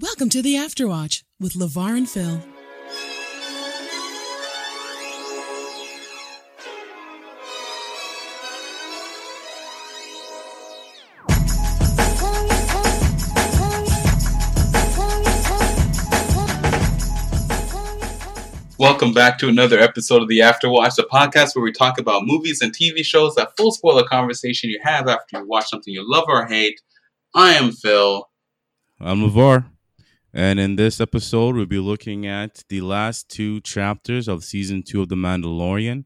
[0.00, 2.40] Welcome to the Afterwatch with LeVar and Phil.
[18.78, 22.60] Welcome back to another episode of the Afterwatch, the podcast where we talk about movies
[22.60, 26.26] and TV shows, that full spoiler conversation you have after you watch something you love
[26.28, 26.80] or hate.
[27.34, 28.28] I am Phil.
[29.00, 29.64] I'm LeVar.
[30.38, 35.02] And in this episode, we'll be looking at the last two chapters of season two
[35.02, 36.04] of The Mandalorian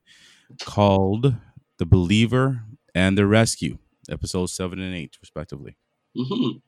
[0.65, 1.35] called
[1.77, 2.63] The Believer
[2.95, 3.77] and The Rescue,
[4.09, 5.77] episodes seven and eight, respectively.
[6.17, 6.61] hmm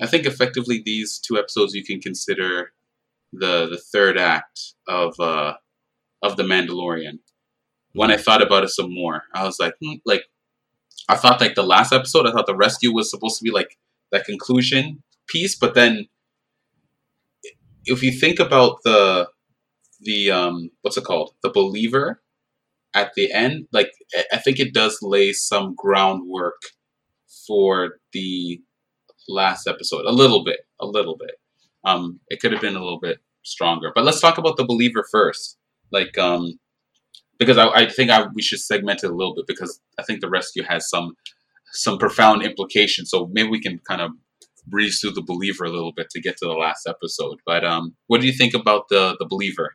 [0.00, 2.72] I think effectively these two episodes you can consider
[3.30, 5.52] the the third act of uh,
[6.22, 7.18] of the Mandalorian.
[7.92, 10.24] When I thought about it some more, I was like, hmm, like
[11.10, 13.76] I thought like the last episode, I thought the rescue was supposed to be like
[14.12, 16.08] that conclusion piece, but then
[17.86, 19.28] if you think about the
[20.00, 21.34] the um what's it called?
[21.42, 22.22] The believer
[22.94, 23.92] at the end like
[24.32, 26.60] I- think it does lay some groundwork
[27.46, 28.60] for the
[29.28, 31.36] last episode a little bit a little bit.
[31.84, 35.04] Um it could have been a little bit stronger but let's talk about the believer
[35.10, 35.58] first.
[35.92, 36.58] Like um
[37.38, 40.20] because i, I think I, we should segment it a little bit because i think
[40.20, 41.14] the rescue has some
[41.72, 43.10] some profound implications.
[43.10, 44.12] So maybe we can kind of
[44.66, 47.94] breeze through the believer a little bit to get to the last episode but um
[48.06, 49.74] what do you think about the the believer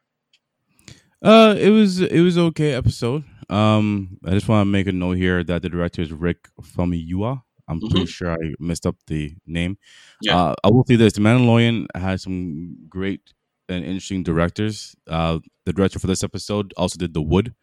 [1.21, 3.23] Uh, it was it was okay episode.
[3.49, 7.41] Um, I just want to make a note here that the director is Rick Famuyiwa.
[7.67, 9.77] I'm pretty sure I messed up the name.
[10.21, 10.37] Yeah.
[10.37, 13.33] Uh, I will say this: The Mandalorian has some great
[13.67, 14.95] and interesting directors.
[15.07, 17.55] Uh, the director for this episode also did The Wood,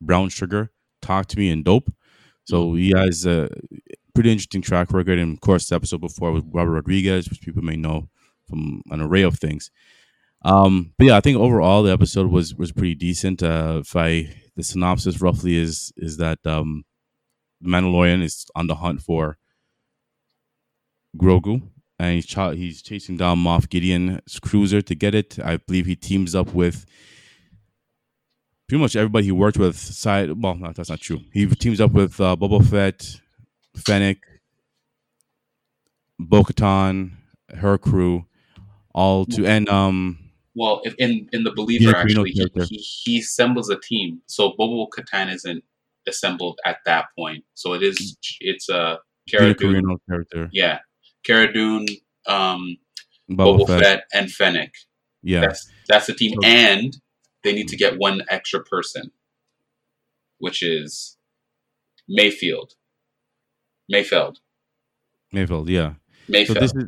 [0.00, 1.92] Brown Sugar, Talk to Me, and Dope.
[2.44, 3.48] So he has a
[4.16, 5.18] pretty interesting track record.
[5.18, 8.08] And of course, the episode before with Robert Rodriguez, which people may know
[8.48, 9.70] from an array of things.
[10.44, 13.42] Um, but yeah, I think overall the episode was was pretty decent.
[13.42, 16.84] Uh, if I the synopsis roughly is is that um,
[17.64, 19.38] Mandalorian is on the hunt for
[21.16, 21.62] Grogu,
[21.98, 25.38] and he's ch- he's chasing down Moff Gideon's cruiser to get it.
[25.38, 26.86] I believe he teams up with
[28.68, 29.76] pretty much everybody he worked with.
[29.76, 31.20] Side well, no, that's not true.
[31.32, 33.20] He teams up with uh, Boba Fett,
[33.76, 34.18] Fennec,
[36.18, 37.12] Bo-Katan,
[37.54, 38.26] her crew,
[38.94, 40.18] all to and um.
[40.54, 44.22] Well, if in in the believer Yeah, actually, he, he he assembles a team.
[44.26, 45.62] So Bo-Katan isn't
[46.08, 47.44] assembled at that point.
[47.54, 48.98] So it is it's a
[49.28, 50.48] Cara Dune, character.
[50.52, 50.78] yeah,
[51.24, 51.86] Cara Dune,
[52.26, 52.76] um,
[53.30, 53.82] Boba Fett.
[53.82, 54.04] Fett.
[54.14, 54.72] and Fennec.
[55.22, 55.40] Yeah.
[55.40, 56.96] That's that's the team, So- and
[57.44, 59.10] they need to get one extra person,
[60.38, 61.16] which is
[62.08, 62.72] Mayfield.
[63.92, 64.36] Mayfeld.
[65.32, 65.94] Mayfield, yeah.
[66.26, 66.60] So Mayfeld.
[66.60, 66.84] this is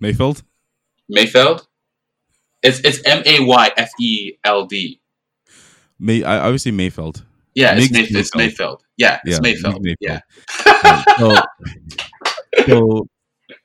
[0.00, 0.42] Mayfield?
[1.14, 1.66] Mayfeld.
[2.62, 5.00] It's it's M A Y F E L D.
[5.98, 7.24] May I obviously Mayfield.
[7.54, 8.56] Yeah, it's, Mayf- it's Mayfeld.
[8.56, 8.80] Mayfeld.
[8.96, 9.80] Yeah, it's Yeah, Mayfeld.
[9.80, 10.20] Miggs Yeah.
[10.60, 11.42] Mayfeld.
[12.56, 13.08] so, so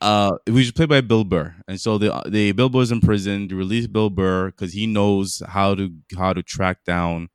[0.01, 1.55] uh it was played by Bill Burr.
[1.67, 3.47] And so the the Bill Burr's in prison.
[3.47, 7.29] They release Bill Burr because he knows how to how to track down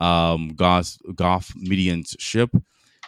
[0.00, 2.50] um Goff Goff Midian's ship.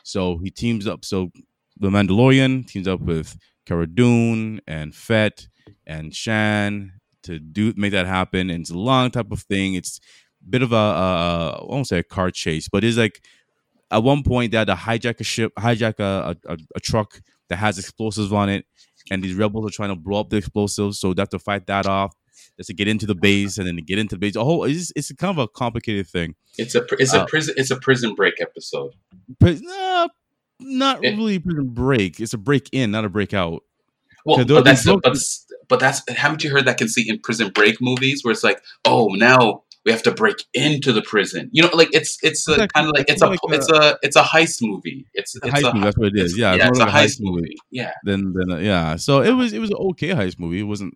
[0.03, 1.05] So he teams up.
[1.05, 1.31] So
[1.79, 5.49] the Mandalorian teams up with Cara Dune and Fett
[5.87, 6.93] and Shand
[7.25, 8.51] to do make that happen.
[8.51, 9.75] And it's a long type of thing.
[9.75, 10.01] It's
[10.43, 10.77] a bit of a,
[11.61, 13.23] I won't say a car chase, but it's like
[13.91, 17.57] at one point they had to hijack a ship, hijack a, a, a truck that
[17.57, 18.67] has explosives on it,
[19.11, 21.67] and these rebels are trying to blow up the explosives, so they have to fight
[21.67, 22.15] that off.
[22.59, 24.35] Just to get into the base and then to get into the base.
[24.37, 26.35] A whole it's, it's kind of a complicated thing.
[26.59, 28.95] It's a it's a Uh, prison it's a prison break episode.
[29.39, 30.09] But no,
[30.61, 32.19] not It- really prison break.
[32.21, 33.63] It's a break in, not a break out.
[34.27, 35.17] Well, but that's but
[35.69, 39.07] but that's haven't you heard that conceit in prison break movies where it's like oh
[39.15, 42.93] now we have to break into the prison you know like it's it's kind of
[42.95, 45.71] like it's a like a- it's a it's a heist movie it's It's a heist
[45.71, 45.85] a, movie.
[45.85, 46.37] That's what it is.
[46.37, 49.31] Yeah, yeah, it's a more like heist movie yeah then then uh, yeah so it
[49.33, 50.95] was it was an okay heist movie it wasn't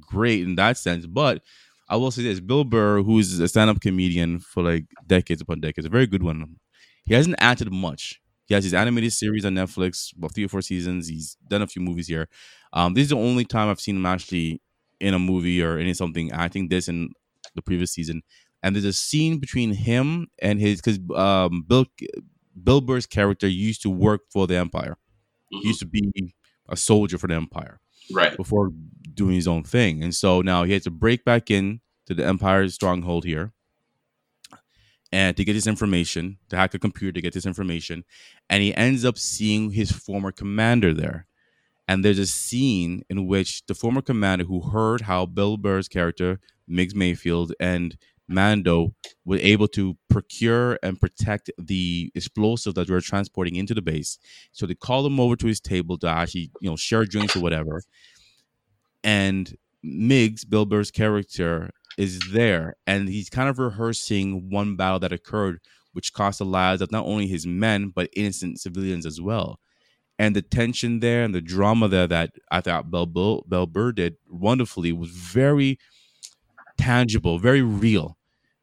[0.00, 1.06] great in that sense.
[1.06, 1.42] But
[1.88, 5.86] i will say this bill burr who's a stand-up comedian for like decades upon decades
[5.86, 6.56] a very good one.
[7.04, 8.20] He hasn't acted much.
[8.46, 11.08] He has his animated series on netflix about three or four seasons.
[11.08, 12.28] He's done a few movies here.
[12.72, 14.60] Um this is the only time i've seen him actually
[15.00, 17.10] in a movie or in something acting this in
[17.56, 18.22] the previous season.
[18.62, 21.86] And there's a scene between him and his because um bill
[22.62, 24.96] bill burr's character used to work for the empire.
[25.52, 25.60] Mhm.
[25.62, 26.34] he used to be
[26.68, 27.80] a soldier for the empire
[28.12, 28.36] right.
[28.36, 28.70] before
[29.14, 32.24] doing his own thing and so now he has to break back in to the
[32.24, 33.52] empire's stronghold here
[35.10, 38.04] and to get this information to hack a computer to get this information
[38.48, 41.26] and he ends up seeing his former commander there
[41.88, 46.40] And there's a scene in which the former commander who heard how Bill Burr's character,
[46.68, 47.96] Miggs Mayfield, and
[48.28, 48.94] Mando
[49.24, 54.18] were able to procure and protect the explosive that they were transporting into the base.
[54.52, 57.42] So they called him over to his table to actually, you know, share drinks or
[57.42, 57.82] whatever.
[59.04, 65.12] And Miggs, Bill Burr's character, is there, and he's kind of rehearsing one battle that
[65.12, 65.60] occurred,
[65.92, 69.60] which cost the lives of not only his men but innocent civilians as well.
[70.18, 74.16] And the tension there and the drama there that I thought Bill, Bill, Burr did
[74.30, 75.78] wonderfully was very
[76.78, 78.16] tangible, very real.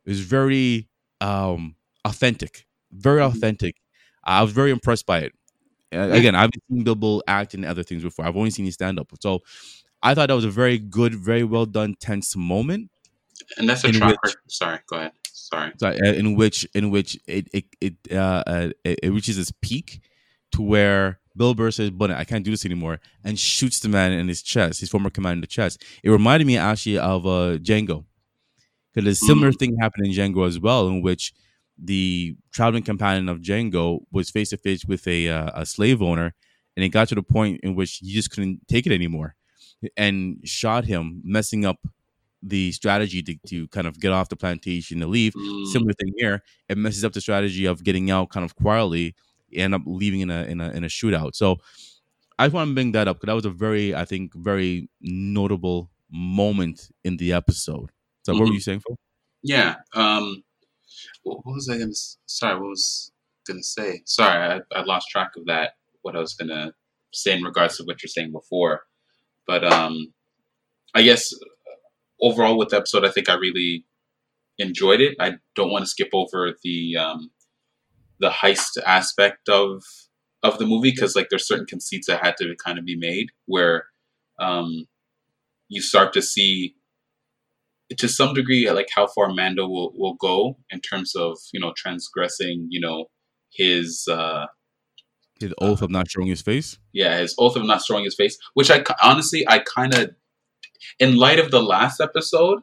[0.06, 0.88] It was very
[1.22, 1.76] um,
[2.06, 3.38] authentic, very Mm-hmm.
[3.38, 3.76] authentic.
[4.24, 5.34] I was very impressed by it.
[5.92, 8.26] Again, I've seen Bill Burr act in other things before.
[8.26, 9.12] I've only seen him stand up.
[9.22, 9.40] So
[10.02, 12.90] I thought that was a very good, very well done, tense moment.
[13.58, 15.12] And that's a track which- Sorry, go ahead.
[15.32, 15.72] Sorry.
[15.78, 19.52] So, uh, in which in which it it it, uh, uh, it it reaches its
[19.62, 20.02] peak
[20.52, 24.12] to where Bill Burr says, "But I can't do this anymore," and shoots the man
[24.12, 25.84] in his chest, his former commander in the chest.
[26.04, 28.06] It reminded me actually of uh, Django,
[28.94, 31.34] because a similar thing happened in Django as well, in which
[31.78, 36.36] the traveling companion of Django was face to face with a uh, a slave owner,
[36.76, 39.36] and it got to the point in which he just couldn't take it anymore,
[39.98, 41.80] and shot him, messing up
[42.42, 45.34] the strategy to, to kind of get off the plantation to leave.
[45.34, 49.16] Mm, Similar thing here, it messes up the strategy of getting out kind of quietly,
[49.54, 51.36] end up leaving in a in a in a shootout.
[51.36, 51.58] So
[52.38, 54.88] I just want to bring that up because that was a very, I think, very
[55.02, 57.90] notable moment in the episode.
[58.24, 58.54] So what were Mhm.
[58.54, 58.98] you saying, Phil?
[59.44, 59.76] yeah.
[59.94, 60.44] Um,
[61.24, 61.92] what, what was I gonna?
[62.26, 63.12] Sorry, what was
[63.48, 64.02] I gonna say?
[64.06, 65.74] Sorry, I, I lost track of that.
[66.04, 66.74] What I was gonna
[67.12, 68.84] say in regards to what you're saying before,
[69.50, 70.14] but um,
[70.94, 71.34] I guess
[72.22, 73.84] overall with the episode, I think I really
[74.60, 75.16] enjoyed it.
[75.20, 77.32] I don't want to skip over the um,
[78.20, 79.82] the heist aspect of
[80.44, 83.30] of the movie because like there's certain conceits that had to kind of be made
[83.48, 83.86] where
[84.38, 84.86] um,
[85.68, 86.76] you start to see
[87.98, 91.74] to some degree like how far Mando will, will go in terms of you know
[91.76, 93.06] transgressing you know
[93.52, 94.46] his uh
[95.40, 96.78] His oath of not showing his face.
[96.94, 100.12] yeah his oath of not showing his face which I honestly I kind of
[101.00, 102.62] in light of the last episode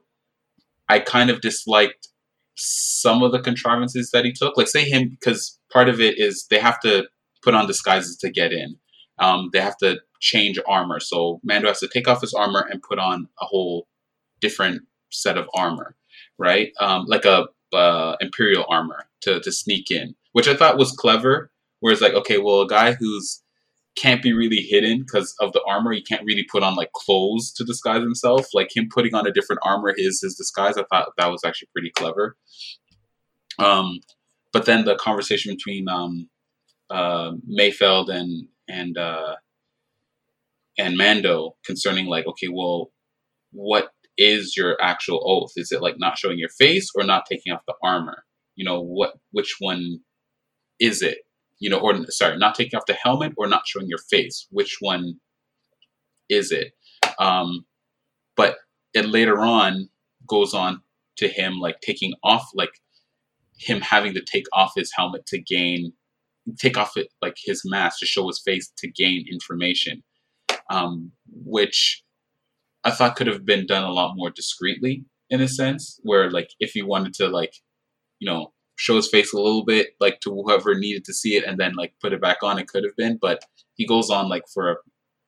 [0.88, 2.08] I kind of disliked
[2.54, 4.56] some of the contrivances that he took.
[4.56, 7.06] Like say him because part of it is they have to
[7.42, 8.76] put on disguises to get in.
[9.18, 11.00] Um they have to change armor.
[11.00, 13.88] So Mando has to take off his armor and put on a whole
[14.40, 15.96] different set of armor
[16.38, 16.72] right?
[16.80, 21.50] Um like a uh, imperial armor to to sneak in which I thought was clever
[21.80, 23.42] whereas like okay well a guy who's
[23.96, 25.92] can't be really hidden because of the armor.
[25.92, 28.46] He can't really put on like clothes to disguise himself.
[28.52, 30.76] Like him putting on a different armor is his disguise.
[30.76, 32.36] I thought that was actually pretty clever.
[33.58, 34.00] Um,
[34.52, 36.28] but then the conversation between um,
[36.90, 39.36] uh, Mayfeld and and uh,
[40.78, 42.90] and Mando concerning like, okay, well,
[43.52, 45.52] what is your actual oath?
[45.56, 48.24] Is it like not showing your face or not taking off the armor?
[48.56, 50.00] You know, what which one
[50.78, 51.18] is it?
[51.58, 54.46] You know, or sorry, not taking off the helmet or not showing your face.
[54.50, 55.20] Which one
[56.28, 56.72] is it?
[57.18, 57.64] Um,
[58.36, 58.56] but
[58.94, 59.88] it later on
[60.26, 60.82] goes on
[61.16, 62.72] to him like taking off, like
[63.58, 65.92] him having to take off his helmet to gain,
[66.58, 70.02] take off it like his mask to show his face to gain information,
[70.70, 72.02] um, which
[72.84, 76.50] I thought could have been done a lot more discreetly in a sense, where like
[76.60, 77.54] if you wanted to like,
[78.18, 81.44] you know, show his face a little bit like to whoever needed to see it
[81.44, 84.28] and then like put it back on it could have been but he goes on
[84.28, 84.80] like for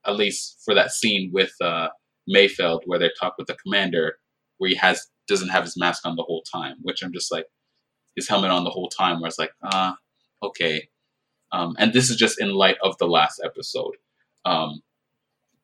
[0.06, 1.88] at least for that scene with uh
[2.32, 4.18] mayfeld where they talk with the commander
[4.58, 7.46] where he has doesn't have his mask on the whole time which i'm just like
[8.16, 9.96] his helmet on the whole time where it's like ah
[10.42, 10.88] okay.
[11.50, 13.94] Um and this is just in light of the last episode
[14.44, 14.82] um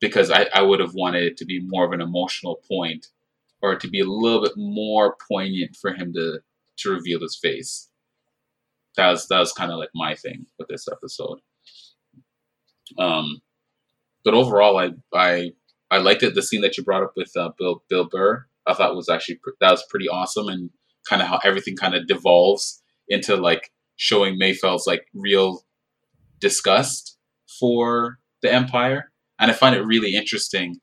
[0.01, 3.07] because i i would have wanted it to be more of an emotional point
[3.61, 6.39] or to be a little bit more poignant for him to
[6.79, 7.89] to reveal his face.
[8.97, 11.39] That was that was kind of like my thing with this episode.
[12.97, 13.41] Um,
[14.23, 15.51] but overall, I I
[15.91, 16.35] I liked it.
[16.35, 19.39] The scene that you brought up with uh, Bill Bill Burr, I thought was actually
[19.43, 20.69] pr- that was pretty awesome, and
[21.07, 25.63] kind of how everything kind of devolves into like showing Mayfeld's like real
[26.39, 27.17] disgust
[27.59, 30.77] for the Empire, and I find it really interesting.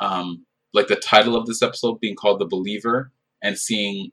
[0.00, 3.12] Um, like the title of this episode being called "The Believer,"
[3.42, 4.10] and seeing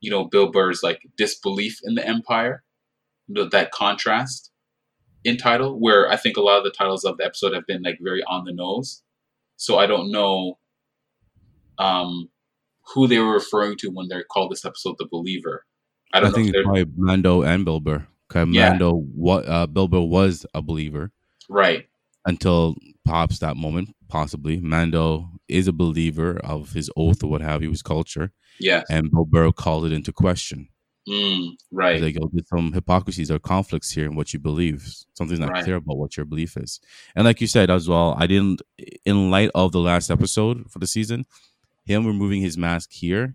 [0.00, 2.62] you know Bill Burr's like disbelief in the Empire,
[3.28, 4.50] you know, that contrast
[5.24, 7.82] in title, where I think a lot of the titles of the episode have been
[7.82, 9.02] like very on the nose.
[9.56, 10.58] So I don't know
[11.78, 12.28] um,
[12.94, 15.66] who they were referring to when they called this episode "The Believer."
[16.12, 16.36] I I, don't know.
[16.36, 18.06] think it's probably Mando and Bill Burr.
[18.28, 18.70] 'Cause Yeah.
[18.70, 21.10] Mando, what uh, Bill Burr was a believer
[21.48, 21.88] right.
[22.26, 24.60] until pops that moment, possibly.
[24.60, 28.82] Mando is a believer of his oath or what have you, his culture, Yeah.
[28.90, 30.68] and Bill Burr called it into question.
[31.08, 32.00] Mm, right.
[32.00, 34.86] like, oh, there's some hypocrisies or conflicts here in what you believe.
[35.14, 35.64] Something's not Right.
[35.64, 36.78] clear about what your belief is.
[37.16, 38.60] And like you said as well, I didn't,
[39.06, 41.24] in light of the last episode for the season,
[41.84, 43.34] him removing his mask here,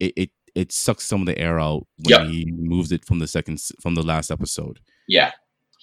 [0.00, 2.30] it it, it sucks some of the air out when Yep.
[2.30, 4.80] he moves it from the second from the last episode.
[5.08, 5.32] Yeah.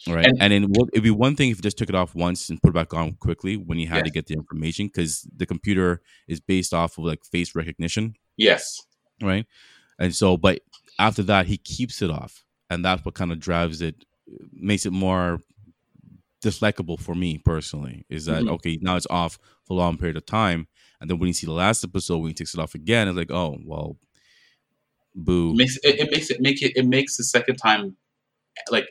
[0.08, 0.26] Right.
[0.26, 2.50] And- And, then what, it'd be one thing if you just took it off once
[2.50, 4.04] and put it back on quickly when you had Yeah.
[4.04, 8.80] to get the information because the computer is based off of like face recognition Yes.
[9.22, 9.46] right?
[10.00, 10.62] And so, but
[10.98, 14.06] after that, he keeps it off, and that's what kind of drives it,
[14.54, 15.40] makes it more
[16.42, 18.06] dislikable for me personally.
[18.10, 18.52] Is that Mhm.
[18.52, 18.78] okay?
[18.82, 20.68] Now it's off for a long period of time,
[21.02, 23.18] and then when you see the last episode when he takes it off again, it's
[23.18, 23.98] like, oh well,
[25.16, 25.54] boo.
[25.56, 27.98] makes it, it makes it make it it makes the second time
[28.72, 28.88] like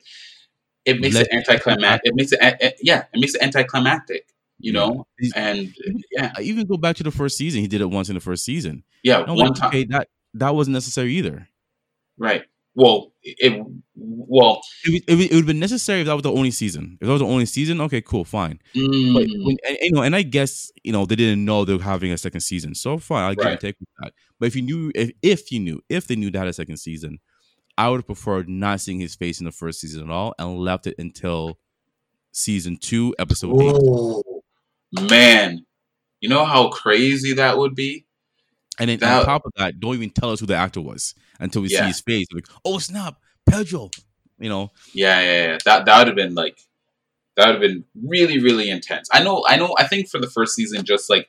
[0.89, 2.11] it makes it anticlimactic.
[2.11, 4.27] It makes it a- a- yeah, it makes it anticlimactic.
[4.61, 5.73] You know, He's- and
[6.11, 7.61] yeah, I even go back to the first season.
[7.61, 8.83] He did it once in the first season.
[9.05, 9.21] yeah.
[9.21, 11.49] One like, time, okay, that that wasn't necessary either.
[12.19, 12.45] right?
[12.75, 13.61] Well, it
[13.97, 16.97] well, It, would- it, it would have been necessary if that was the only season.
[17.01, 18.61] If that was the only season, okay, cool, fine.
[18.75, 19.15] But mm,
[19.45, 22.13] when, and, you know, and I guess you know they didn't know they were having
[22.13, 22.75] a second season.
[22.75, 23.59] So fine, give Right.
[23.61, 24.13] take with that.
[24.39, 26.77] But if you knew, if if you knew, if they knew they had a second
[26.79, 27.19] season,
[27.79, 30.59] I would have preferred not seeing his face in the first season at all and
[30.59, 31.59] left it until
[32.33, 33.77] season two, episode eight.
[33.81, 34.23] oh,
[35.09, 35.65] man,
[36.21, 38.05] you know how crazy that would be.
[38.81, 41.15] And then That- on top of that, don't even tell us who the actor was
[41.39, 42.27] until we see his face.
[42.33, 43.17] Like, oh snap,
[43.49, 43.91] Pedro.
[44.41, 45.59] You know, Yeah, yeah, yeah.
[45.65, 46.59] That that would have been like
[47.37, 49.09] that would have been really, really intense.
[49.13, 49.75] I know, I know.
[49.79, 51.29] I think for the first season, just like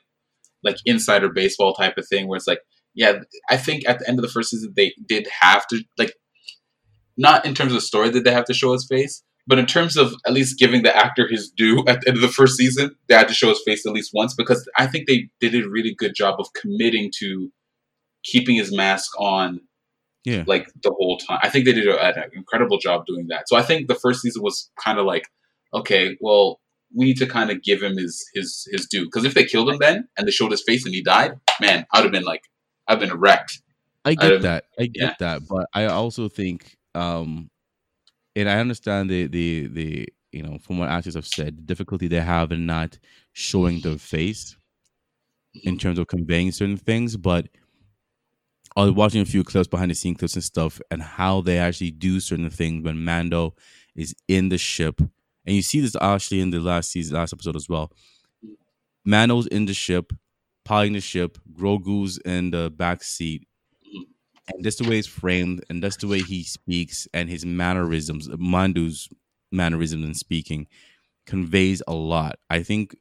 [0.62, 2.60] like insider baseball type of thing, where it's like,
[2.94, 6.12] yeah, I think at the end of the first season they did have to like,
[7.20, 9.96] not in terms of story did they have to show his face, but in terms
[9.96, 12.96] of at least giving the actor his due at the end of the first season,
[13.08, 15.68] they had to show his face at least once because I think they, did a
[15.68, 17.52] really good job of committing to
[18.24, 19.60] keeping his mask on
[20.24, 20.44] yeah.
[20.46, 21.40] like the whole time.
[21.42, 23.48] I think they did a, an incredible job doing that.
[23.48, 25.24] So I think the first season was kind of like,
[25.74, 26.60] okay, well,
[26.96, 29.68] we need to kind of give him his his his due because if they killed
[29.68, 32.44] him then and they showed his face and he died, man, I'd have been like,
[32.88, 33.60] I've been wrecked.
[34.04, 34.64] I get that.
[34.78, 35.14] I get yeah.
[35.20, 37.50] that, but I also think, um,
[38.36, 42.08] and I understand the the the you know from what actors have said, the difficulty
[42.08, 42.98] they have in not
[43.32, 44.56] showing their face
[45.64, 47.16] in terms of conveying certain things.
[47.16, 47.48] But
[48.76, 51.58] I was watching a few clips, behind the scene clips and stuff, and how they
[51.58, 53.54] actually do certain things when Mando
[53.96, 57.56] is in the ship, and you see this actually in the last season, last episode
[57.56, 57.90] as well.
[59.04, 60.12] Mando's in the ship,
[60.64, 61.38] piloting the ship.
[61.52, 63.46] Grogu's in the back seat,
[64.48, 68.28] and that's the way it's framed, and that's the way he speaks, and his mannerisms,
[68.38, 69.08] Mando's
[69.52, 70.66] mannerisms in speaking,
[71.26, 72.38] conveys a lot.
[72.50, 72.96] I think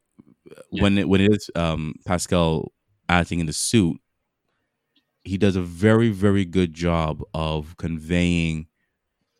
[0.72, 0.84] Yeah.
[0.84, 2.72] when it when it is um, Pascal
[3.08, 3.98] acting in the suit,
[5.24, 8.67] he does a very very good job of conveying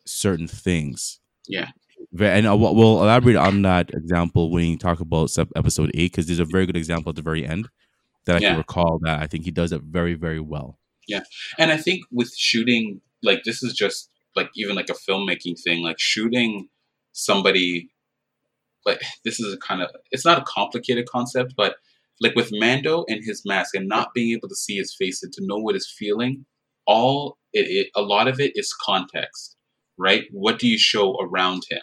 [0.06, 1.20] certain things.
[1.46, 1.70] Yeah.
[2.18, 6.26] And I will- we'll elaborate on that example when you talk about episode eight, because
[6.26, 7.68] there's a very good example at the very end
[8.24, 8.48] that I Yeah.
[8.50, 10.79] can recall that I think he does it very, very well.
[11.58, 15.82] And I think with shooting, like this is just like even like a filmmaking thing,
[15.82, 16.68] like shooting
[17.12, 17.90] somebody,
[18.86, 21.76] like this is a kind of it's not a complicated concept, but
[22.20, 25.32] like with Mando and his mask and not being able to see his face and
[25.32, 26.44] to know what he's feeling,
[26.86, 29.56] all it, it a lot of it is context,
[29.98, 30.24] right?
[30.32, 31.82] What do you show around him?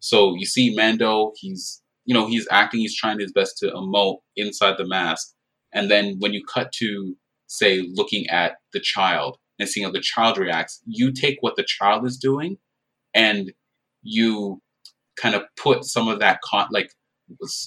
[0.00, 4.18] So you see Mando, he's you know he's acting, he's trying his best to emote
[4.36, 5.32] inside the mask,
[5.72, 7.16] and then when you cut to
[7.52, 11.64] say looking at the child and seeing how the child reacts, you take what the
[11.64, 12.56] child is doing
[13.14, 13.52] and
[14.02, 14.60] you
[15.16, 16.90] kind of put some of that con like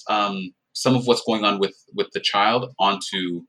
[0.08, 3.42] um some of what's going on with with the child onto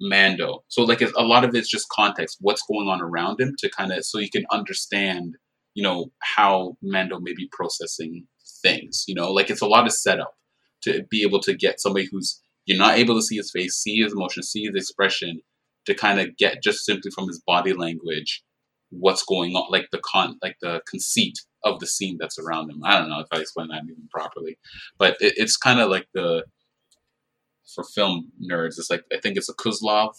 [0.00, 0.64] Mando.
[0.68, 3.92] So like a lot of it's just context, what's going on around him to kind
[3.92, 5.36] of so you can understand,
[5.74, 8.26] you know, how Mando may be processing
[8.62, 9.04] things.
[9.06, 10.34] You know, like it's a lot of setup
[10.82, 14.02] to be able to get somebody who's you're not able to see his face, see
[14.02, 15.40] his emotion, see his expression,
[15.86, 18.42] to kind of get just simply from his body language
[18.90, 22.82] what's going on, like the con, like the conceit of the scene that's around him.
[22.84, 24.58] I don't know if I explained that even properly,
[24.98, 26.44] but it, it's kind of like the
[27.74, 28.78] for film nerds.
[28.78, 30.14] It's like I think it's a Kuzlov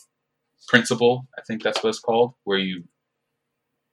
[0.67, 1.27] principle.
[1.37, 2.85] I think that's what it's called, where you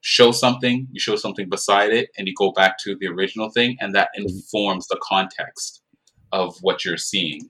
[0.01, 3.77] show something, you show something beside it, and you go back to the original thing,
[3.79, 4.27] and that mm-hmm.
[4.27, 5.81] informs the context
[6.31, 7.49] of what you're seeing.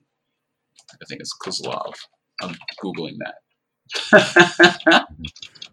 [0.92, 1.94] I think it's Kuzlov.
[2.42, 3.36] I'm googling that.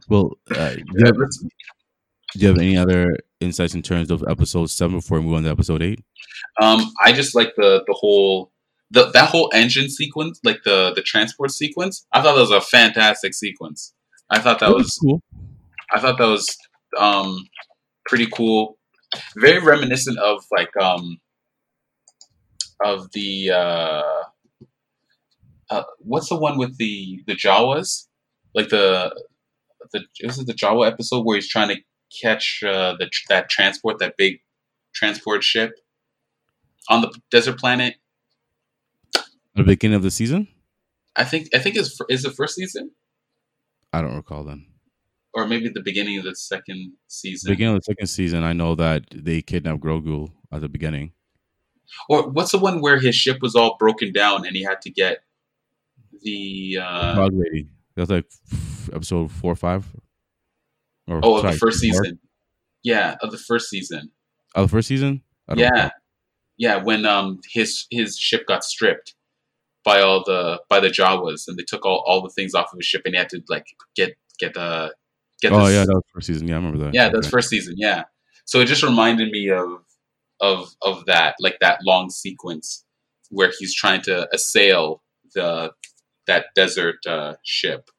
[0.09, 4.71] Well, uh, do, you have, do you have any other insights in terms of episode
[4.71, 6.03] seven before we move on to episode eight?
[6.59, 8.51] Um, I just like the the whole
[8.89, 12.59] the that whole engine sequence, like the the transport sequence, I thought that was a
[12.59, 13.93] fantastic sequence.
[14.31, 15.21] I thought that was cool.
[15.93, 16.57] I thought that was
[16.97, 17.37] um
[18.07, 18.79] pretty cool.
[19.37, 21.19] Very reminiscent of like um
[22.83, 24.23] of the uh,
[25.69, 28.08] uh what's the one with the the Jawas?
[28.53, 29.15] Like the
[29.91, 31.77] the was it the Jawa episode where he's trying to
[32.21, 34.39] catch uh, the that transport that big
[34.93, 35.71] transport ship
[36.89, 37.95] on the desert planet.
[39.55, 40.47] The beginning of the season?
[41.15, 42.91] I think I think is is the first season,
[43.91, 44.65] I don't recall then.
[45.33, 47.51] or maybe the beginning of the second season.
[47.51, 51.13] Beginning of the second season, I know that they kidnapped Grogu at the beginning.
[52.07, 54.91] Or what's the one where his ship was all broken down and he had to
[54.91, 55.19] get
[56.21, 57.67] the uh, lady.
[57.99, 58.25] That's like
[58.93, 59.85] episode four or five.
[61.07, 62.19] Or, oh of sorry, the first season?
[62.83, 64.11] Yeah, of the first season.
[64.55, 65.21] Oh, the first season.
[65.55, 65.89] Yeah, recall.
[66.57, 66.75] yeah.
[66.83, 69.15] When um his his ship got stripped
[69.83, 72.77] by all the by the Jawas and they took all, all the things off of
[72.77, 73.65] his ship and he had to like
[73.95, 74.93] get get the
[75.41, 75.51] get.
[75.51, 76.47] Oh this- yeah, that was first season.
[76.47, 76.93] Yeah, I remember that.
[76.93, 77.29] yeah, that's Okay.
[77.29, 77.75] first season.
[77.77, 78.03] Yeah,
[78.45, 79.67] so it just reminded me of
[80.39, 82.85] of of that like that long sequence
[83.31, 85.01] where he's trying to assail
[85.33, 85.71] the
[86.29, 87.89] that desert uh, ship.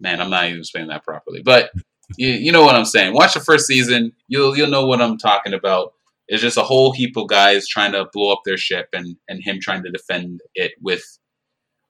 [0.00, 1.70] Man, I'm not even explaining that properly, but
[2.18, 3.14] you, you know what I'm saying.
[3.14, 5.92] Watch the first season, you'll you'll know what I'm talking about.
[6.28, 9.42] It's just a whole heap of guys trying to blow up their ship and and
[9.42, 11.04] him trying to defend it with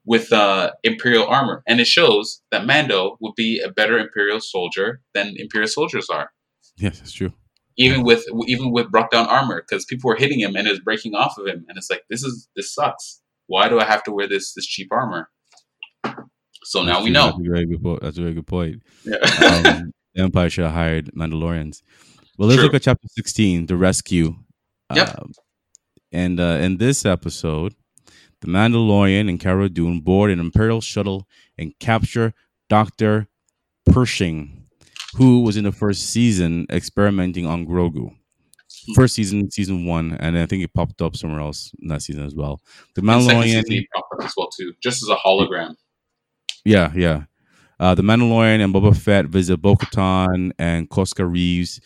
[0.04, 5.00] with uh, imperial armor, and it shows that Mando would be a better imperial soldier
[5.14, 6.30] than imperial soldiers are
[6.78, 7.32] Yes, it's true.
[7.76, 10.80] even with even with brought down armor because people were hitting him and it was
[10.80, 14.02] breaking off of him and it's like this is this sucks why do i have
[14.04, 15.28] to wear this this cheap armor
[16.66, 18.02] so now That's we know That's a very good point.
[18.02, 18.82] That's a very good point.
[19.04, 19.16] yeah.
[19.16, 21.82] Um, the Empire should have hired Mandalorians.
[22.36, 22.64] Well, let's True.
[22.64, 24.34] look at chapter sixteen, the rescue.
[24.94, 25.18] Yep.
[25.18, 25.32] Um,
[26.12, 27.74] and uh, in this episode,
[28.40, 32.34] the Mandalorian and Cara Dune board an Imperial shuttle and capture
[32.68, 33.28] Doctor
[33.86, 34.66] Pershing,
[35.16, 38.10] who was in the first season experimenting on Grogu.
[38.94, 42.24] First season, season one, and I think it popped up somewhere else in that season
[42.24, 42.60] as well.
[42.94, 45.74] The Mandalorian, popped up as well too just as a hologram
[46.66, 47.24] yeah, yeah.
[47.78, 51.80] Uh, the Mandalorian and Boba Fett visit Bo-Katan and Koska Reeves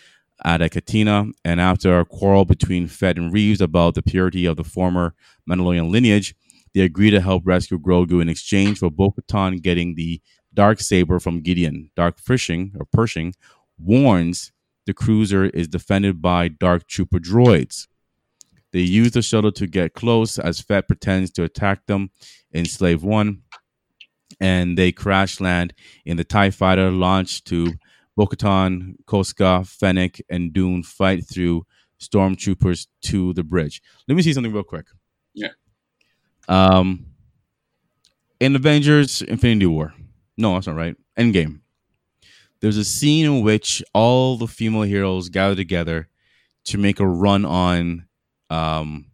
[0.44, 4.56] at a cantina, and after a quarrel between Fett and Reeves about the purity of
[4.56, 5.14] the former
[5.48, 6.34] Mandalorian lineage,
[6.72, 10.20] they agree to help rescue Grogu in exchange for Bo-Katan getting the
[10.54, 11.90] dark saber from Gideon.
[11.94, 13.34] Dark Fishing or Pershing
[13.78, 14.52] warns
[14.86, 17.86] the cruiser is defended by dark trooper droids.
[18.72, 22.10] They use the shuttle to get close as Fett pretends to attack them
[22.52, 23.42] in Slave One
[24.40, 25.74] and they crash land
[26.04, 27.74] in the TIE fighter launch tube.
[28.16, 31.64] Bo-Katan, Koska, Fennec, and Dune fight through
[32.00, 33.82] stormtroopers to the bridge.
[34.08, 34.86] Let me see something real quick.
[35.32, 35.50] Yeah.
[36.48, 37.06] Um,
[38.40, 39.94] in Avengers Infinity War.
[40.36, 40.96] No, that's not right.
[41.18, 41.60] Endgame.
[42.60, 46.08] There's a scene in which all the female heroes gather together
[46.64, 48.06] to make a run on
[48.50, 49.06] um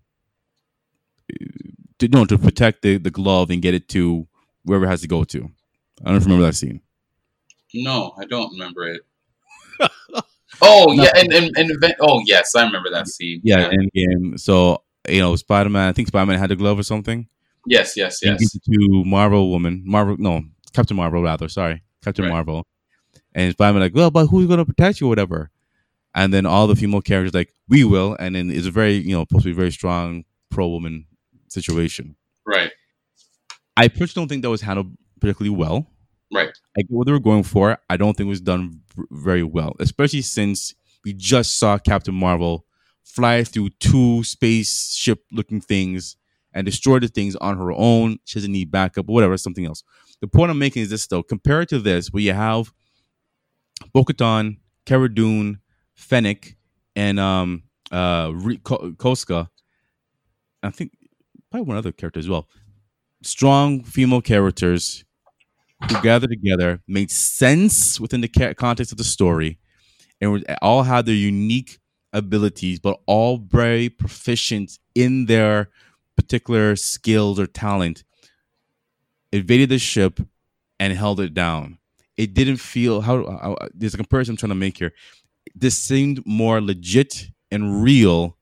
[1.99, 4.27] to, no to protect the, the glove and get it to
[4.66, 5.38] wherever it has to go to.
[5.38, 6.81] I don't know if you remember that scene.
[7.74, 9.00] no i don't remember it
[10.62, 14.38] oh yeah and, and, and event- oh yes i remember that scene Yeah, Endgame.
[14.38, 15.88] So you know, Spider Man.
[15.88, 17.29] I think Spider Man had the glove or something.
[17.66, 19.83] yes yes yes to Marvel woman.
[19.87, 21.48] Marvel, no, Captain Marvel rather.
[21.48, 22.33] Sorry, Captain Right.
[22.33, 22.66] Marvel.
[23.35, 25.50] And Spider Man like, well, but who's gonna protect you or whatever?
[26.14, 28.16] And then all the female characters like, we will.
[28.18, 31.07] And then it's a very you know supposed to be a very strong pro woman
[31.48, 32.16] situation.
[32.44, 32.72] right
[33.77, 35.87] I personally don't think that was handled particularly well.
[36.33, 37.79] right I get what they were going for.
[37.91, 42.15] I don't think it was done v- very well, especially since we just saw Captain
[42.15, 42.65] Marvel
[43.05, 46.17] fly through two spaceship looking things
[46.53, 48.19] and destroy the things on her own.
[48.25, 49.83] She doesn't need backup or whatever, something else.
[50.21, 52.73] The point I'm making is this though, compared to this, where you have
[53.93, 55.61] Bo Katan, Cara Dune,
[55.95, 56.57] Fennec,
[56.95, 57.62] and um
[57.93, 59.51] uh Re- Koska,
[60.62, 60.93] I think
[61.51, 62.49] probably one other character as well.
[63.27, 65.05] Strong female characters
[65.89, 69.59] who gathered together made sense within the context of the story
[70.21, 71.81] and all had their unique
[72.12, 75.71] abilities but all very proficient in their
[76.17, 78.05] particular skills or talent
[79.33, 80.21] invaded the ship
[80.79, 81.79] and held it down.
[82.17, 84.93] It didn't feel how, how there's a comparison i'm trying to make here.
[85.53, 88.36] This seemed more legit and real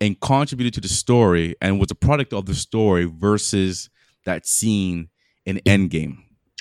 [0.00, 3.90] and contributed to the story and was a product of the story versus
[4.24, 5.08] that scene
[5.46, 6.16] in Endgame.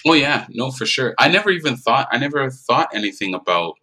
[0.08, 3.74] oh yeah no for sure i never even thought i never thought anything about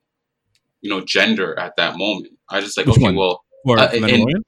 [0.80, 3.16] you know gender at that moment i just like Which okay one?
[3.16, 4.42] well For Uh, in- Mandalorian?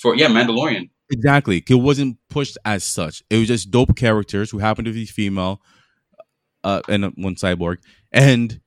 [0.00, 1.62] for yeah mandalorian exactly.
[1.68, 3.20] It wasn't pushed as such.
[3.30, 5.60] It was just dope characters who happened to be female,
[6.62, 7.78] uh, and uh, one cyborg,
[8.12, 8.60] and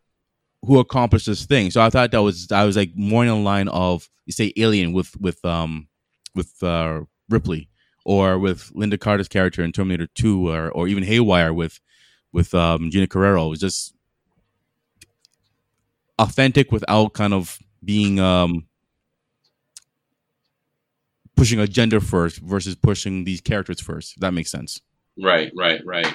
[0.66, 1.72] who accomplished this thing.
[1.72, 4.94] So I thought that was I was like more in line of you say Alien
[4.94, 5.88] with with um
[6.36, 7.70] with uh, Ripley
[8.06, 11.80] or with Linda Carter's character in Terminator Two, or or even Haywire with
[12.32, 13.48] with um, Gina Carano.
[13.48, 13.94] It was just
[16.20, 18.66] authentic without kind of being um
[21.36, 24.20] pushing a gender first versus pushing these characters first.
[24.20, 24.80] That makes sense.
[25.22, 26.08] Right, right, right.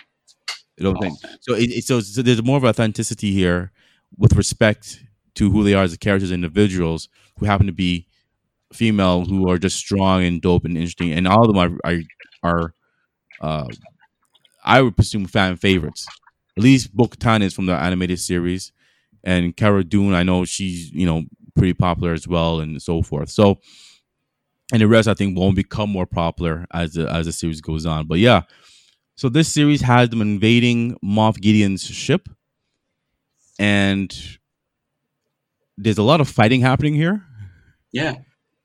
[0.77, 1.55] You don't so?
[1.55, 3.73] It, it, so, so there's more of authenticity here
[4.17, 5.03] with respect
[5.39, 8.07] to who they are as the characters, individuals who happen to be
[8.73, 12.03] female, who are just strong and dope and interesting, and all of them are are,
[12.43, 12.75] are
[13.41, 13.67] uh,
[14.65, 16.07] I would presume fan favorites.
[16.57, 18.73] At least Bo Katan is from the animated series,
[19.25, 21.25] and Cara Dune, I know she's you know
[21.57, 23.31] pretty popular as well, and so forth.
[23.31, 23.61] So,
[24.73, 27.87] and the rest I think won't become more popular as the as the series goes
[27.87, 28.07] on.
[28.07, 28.43] But yeah,
[29.17, 32.29] so this series has them invading Moff Gideon's ship,
[33.59, 34.38] and
[35.79, 37.25] there's a lot of fighting happening here.
[37.93, 38.17] Yeah.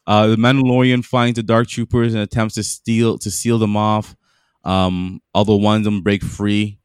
[0.05, 4.15] Uh, the Mandalorian finds the Dark Troopers and attempts to steal to seal them off.
[4.65, 6.79] Um, although one of them break free,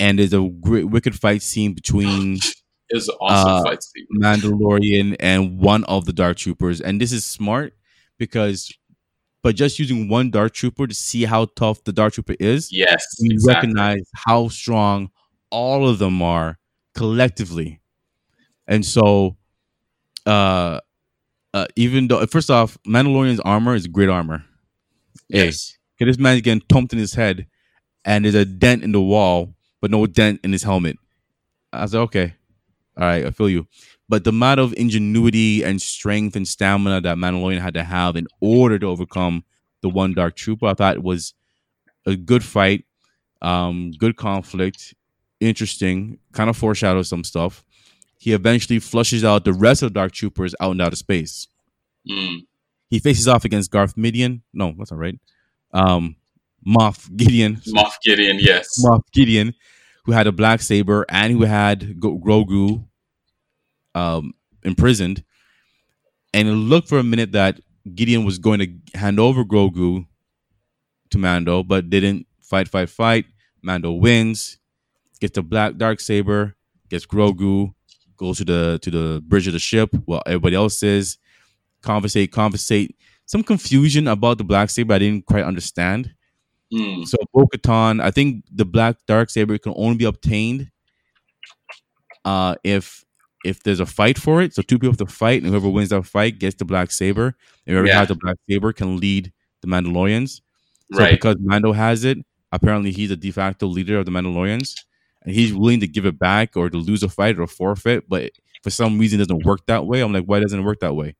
[0.00, 2.38] and there's a great wicked fight scene between
[2.90, 4.06] is an awesome uh, fight scene.
[4.20, 7.74] Mandalorian and one of the Dark Troopers, and this is smart
[8.18, 8.72] because
[9.42, 13.04] but just using one Dark Trooper to see how tough the Dark Trooper is, Yes,
[13.20, 13.54] we exactly.
[13.72, 15.10] recognize how strong
[15.50, 16.58] all of them are
[16.94, 17.80] collectively.
[18.66, 19.36] And so,
[20.26, 20.80] uh,
[21.54, 24.44] uh, even though first off, Mandalorian's armor is great armor.
[25.28, 25.76] Hey, Yes.
[25.96, 27.46] Okay, this man's getting thumped in his head,
[28.04, 30.98] and there's a dent in the wall, but no dent in his helmet.
[31.72, 32.34] I was like, okay,
[32.98, 33.66] all right, I feel you.
[34.08, 38.26] But the amount of ingenuity and strength and stamina that Mandalorian had to have in
[38.40, 39.44] order to overcome
[39.82, 41.34] the one Dark Trooper, I thought was
[42.04, 42.84] a good fight,
[43.42, 44.94] um, good conflict,
[45.40, 47.64] interesting, kind of foreshadows some stuff.
[48.26, 51.46] He eventually flushes out the rest of the Dark Troopers out and out of space.
[52.10, 52.40] Mm.
[52.90, 54.42] He faces off against Garth Midian.
[54.52, 55.16] No, that's all right.
[55.72, 56.16] Um,
[56.66, 57.60] Moff Gideon.
[57.68, 58.84] Moff Gideon, yes.
[58.84, 59.54] Moff Gideon,
[60.04, 62.84] who had a black saber and who had Grogu
[63.94, 64.34] um,
[64.64, 65.22] imprisoned.
[66.34, 67.60] And it looked for a minute that
[67.94, 70.04] Gideon was going to hand over Grogu
[71.10, 73.26] to Mando, but didn't fight, fight, fight.
[73.62, 74.58] Mando wins,
[75.20, 76.56] gets the black dark saber,
[76.90, 77.72] gets Grogu,
[78.16, 81.18] goes to the to the bridge of the ship while everybody else is.
[81.82, 82.96] Conversate, conversate.
[83.26, 86.14] Some confusion about the black saber I didn't quite understand.
[86.72, 87.06] Mm.
[87.06, 90.70] So Bo Katan, I think the black dark saber can only be obtained
[92.24, 93.04] uh if
[93.44, 94.54] if there's a fight for it.
[94.54, 97.36] So two people have to fight, and whoever wins that fight gets the black saber.
[97.66, 97.98] And whoever Yeah.
[98.00, 100.40] has the black saber can lead the Mandalorians.
[100.92, 101.12] So Right.
[101.12, 102.18] because Mando has it,
[102.50, 104.74] apparently he's a de facto leader of the Mandalorians.
[105.26, 108.32] And he's willing to give it back or to lose a fight or forfeit, but
[108.62, 110.00] for some reason it doesn't work that way.
[110.00, 111.16] I'm like, why doesn't it work that way?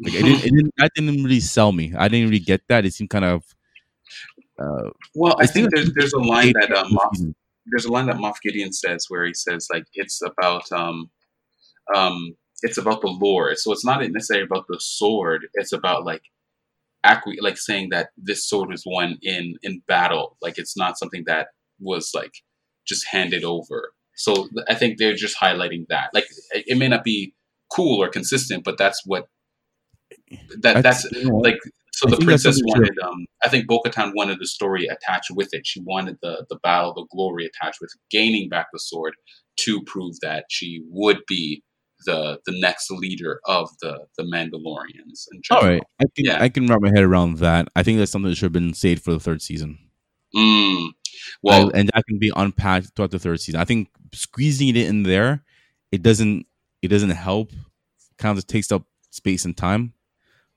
[0.00, 1.92] Like it didn't, it didn't that didn't really sell me.
[1.96, 2.84] I didn't really get that.
[2.84, 3.44] It seemed kind of
[4.58, 7.34] uh well, I think there's there's a line that uh, Moff
[7.66, 11.10] there's a line that Moff Gideon says where he says like it's about um
[11.94, 13.54] um it's about the lore.
[13.56, 15.46] So it's not necessarily about the sword.
[15.54, 16.22] It's about like
[17.04, 20.36] acqui- like saying that this sword was won in in battle.
[20.42, 21.48] Like it's not something that
[21.80, 22.34] was like
[22.88, 23.92] just handed over.
[24.16, 26.10] So I think they're just highlighting that.
[26.12, 27.34] Like it it may not be
[27.74, 29.26] cool or consistent, but that's what
[30.62, 31.58] that that's you know, like
[31.92, 32.66] so I the princess true.
[32.66, 36.56] wanted um i think bo-katan wanted the story attached with it she wanted the the
[36.62, 39.14] battle the glory attached with gaining back the sword
[39.58, 41.62] to prove that she would be
[42.06, 45.82] the the next leader of the the mandalorians in all right.
[46.00, 46.42] I can Yeah.
[46.42, 47.68] I can wrap my head around that.
[47.74, 49.78] I think that's something that should have been saved for the third season.
[50.34, 50.88] Mm.
[51.42, 53.60] well and, and that can be unpacked throughout the third season.
[53.60, 55.42] I think squeezing it in there,
[55.92, 56.46] it doesn't
[56.82, 57.52] it doesn't help.
[58.18, 59.92] Kind of takes up space and time.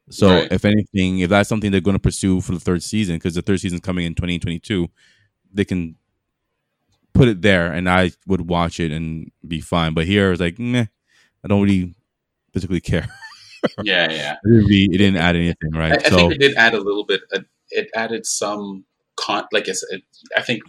[0.10, 0.52] So Right.
[0.52, 3.42] if anything, if that's something they're going to pursue for the third season, because the
[3.42, 4.88] third season is coming in 2022,
[5.54, 5.96] they can
[7.14, 9.94] put it there, and I would watch it and be fine.
[9.94, 10.86] But here, it's like, meh,
[11.44, 11.96] I don't really
[12.52, 13.08] particularly care.
[13.84, 16.06] yeah yeah It didn't, really- it didn't add anything, I, right?
[16.06, 18.86] I so think it did add a little bit uh, it added some
[19.26, 20.00] con like I said
[20.38, 20.62] i think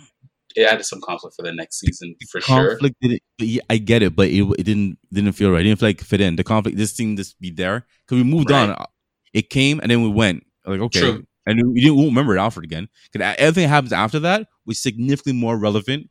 [0.54, 4.02] it added some conflict for the next season for sure conflict didn't yeah, I get
[4.02, 5.62] it, but it, it didn't didn't feel right.
[5.62, 6.36] It didn't feel like fit in.
[6.36, 8.68] The conflict just seemed to be there because we moved Right.
[8.68, 8.86] on.
[9.32, 10.44] It came and then we went.
[10.64, 11.26] Like okay, True.
[11.46, 15.40] and we didn't won't remember Alfred again because everything that happens after that was significantly
[15.40, 16.08] more relevant,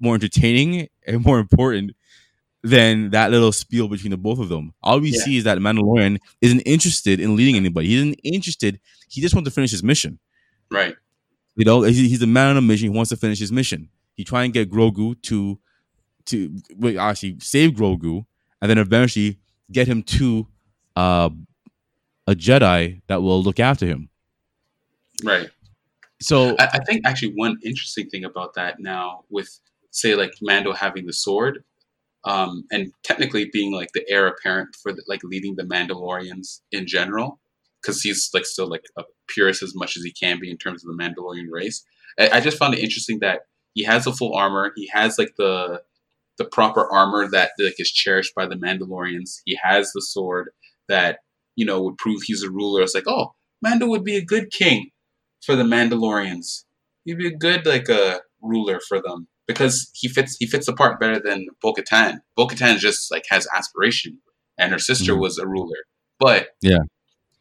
[0.00, 1.92] more entertaining, and more important
[2.62, 4.72] than that little spiel between the both of them.
[4.82, 5.20] All we Yeah.
[5.24, 7.88] see is that Mandalorian isn't interested in leading anybody.
[7.88, 8.80] He isn't interested.
[9.08, 10.18] He just wants to finish his mission.
[10.70, 10.96] Right.
[11.56, 12.90] You know, he's, he's a man on a mission.
[12.90, 13.88] He wants to finish his mission.
[14.14, 15.58] He try and get Grogu to
[16.26, 18.24] to wait, actually save Grogu,
[18.60, 19.38] and then eventually
[19.70, 20.46] get him to
[20.96, 21.30] uh,
[22.26, 24.08] a Jedi that will look after him.
[25.22, 25.50] Right.
[26.20, 30.72] So I, I think actually one interesting thing about that now with say like Mando
[30.72, 31.64] having the sword,
[32.24, 36.86] um, and technically being like the heir apparent for the, like leading the Mandalorians in
[36.86, 37.38] general,
[37.84, 40.84] because he's like still like a purist as much as he can be in terms
[40.84, 41.84] of the Mandalorian race.
[42.18, 43.40] I, I just found it interesting that
[43.74, 44.72] he has the full armor.
[44.76, 45.82] He has like the
[46.38, 49.40] the proper armor that like is cherished by the Mandalorians.
[49.44, 50.50] He has the sword
[50.88, 51.18] that
[51.56, 52.82] you know would prove he's a ruler.
[52.82, 54.90] It's like, oh, Mando would be a good king
[55.44, 56.64] for the Mandalorians.
[57.04, 60.66] He'd be a good like a uh, ruler for them because he fits he fits
[60.66, 62.20] the part better than Bo-Katan.
[62.36, 64.18] Bo-Katan just like has aspiration,
[64.58, 65.20] and her sister mm-hmm.
[65.20, 65.76] was a ruler.
[66.18, 66.78] But yeah,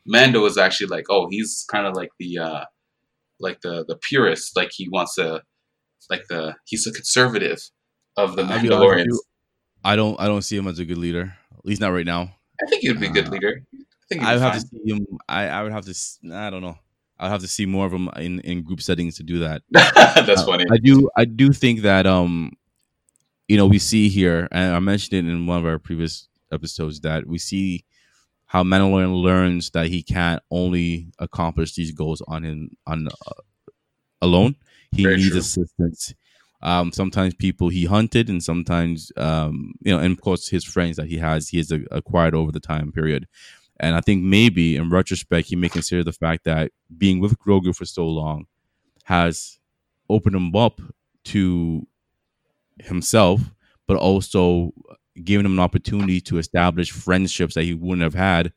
[0.05, 2.65] Mando is actually like, oh, he's kind of like the uh
[3.39, 4.55] like the the purist.
[4.55, 5.41] Like he wants to
[6.09, 7.59] like the he's a conservative
[8.17, 9.17] of the Mandalorians.
[9.83, 11.35] I don't I don't see him as a good leader.
[11.57, 12.35] At least not right now.
[12.61, 13.61] I think he would be a good uh, leader.
[13.73, 15.05] I think I would have to see him.
[15.27, 15.95] I, I would have to.
[16.33, 16.77] I don't know.
[17.19, 19.61] I'll have to see more of him in, in group settings to do that.
[19.71, 20.65] That's uh, funny.
[20.69, 22.51] I do I do think that um,
[23.47, 27.01] you know, we see here, and I mentioned it in one of our previous episodes
[27.01, 27.85] that we see
[28.53, 33.41] how Mandalorian learns that he can't only accomplish these goals on him on uh,
[34.21, 34.55] alone.
[34.91, 35.39] He Very needs true.
[35.39, 36.13] assistance.
[36.61, 40.97] Um, sometimes people he hunted, and sometimes um, you know, and of course his friends
[40.97, 43.27] that he has he has acquired over the time period.
[43.79, 47.75] And I think maybe in retrospect, he may consider the fact that being with Grogu
[47.75, 48.45] for so long
[49.05, 49.57] has
[50.09, 50.79] opened him up
[51.25, 51.87] to
[52.79, 53.41] himself,
[53.87, 54.73] but also
[55.21, 58.53] given him an opportunity to establish friendships that he wouldn't have had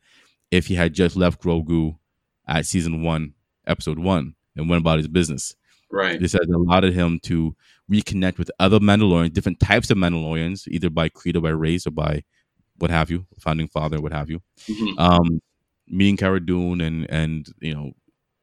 [0.50, 1.98] if he had just left Grogu
[2.46, 3.34] at season one,
[3.66, 5.54] episode one, and went about his business.
[5.90, 6.20] Right.
[6.20, 7.54] This has allowed him to
[7.90, 11.90] reconnect with other Mandalorians, different types of Mandalorians, either by creed or by race or
[11.90, 12.24] by
[12.78, 14.40] what have you, founding father, what have you.
[14.68, 14.98] Mm-hmm.
[14.98, 15.40] Um,
[15.88, 17.92] meeting Cara Dune and and you know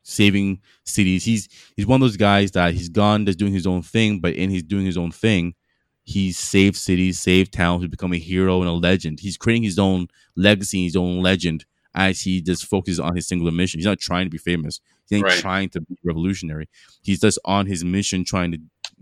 [0.03, 1.23] saving cities.
[1.25, 4.33] He's he's one of those guys that he's gone, that's doing his own thing, but
[4.33, 5.55] in he's doing his own thing,
[6.03, 9.19] he's saved cities, saved towns, he's become a hero and a legend.
[9.19, 13.51] He's creating his own legacy, his own legend as he just focuses on his singular
[13.51, 13.79] mission.
[13.79, 14.81] He's not trying to be famous.
[15.09, 15.37] He ain't right.
[15.37, 16.69] trying to be revolutionary.
[17.01, 18.59] He's just on his mission, trying to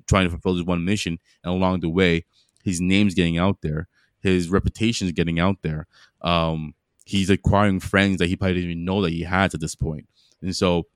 [0.08, 2.26] trying to fulfill his one mission, and along the way,
[2.64, 3.88] his name's getting out there
[4.22, 5.88] his reputation is getting out there.
[6.22, 9.76] Um, he's acquiring friends that he probably didn't even know that he has at this
[9.76, 10.08] point.
[10.42, 10.88] And so,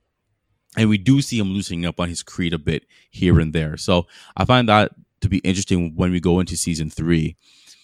[0.77, 3.77] and we do see him loosening up on his creed a bit here and there.
[3.77, 4.91] So I find that
[5.25, 7.35] to be interesting when we go into season three.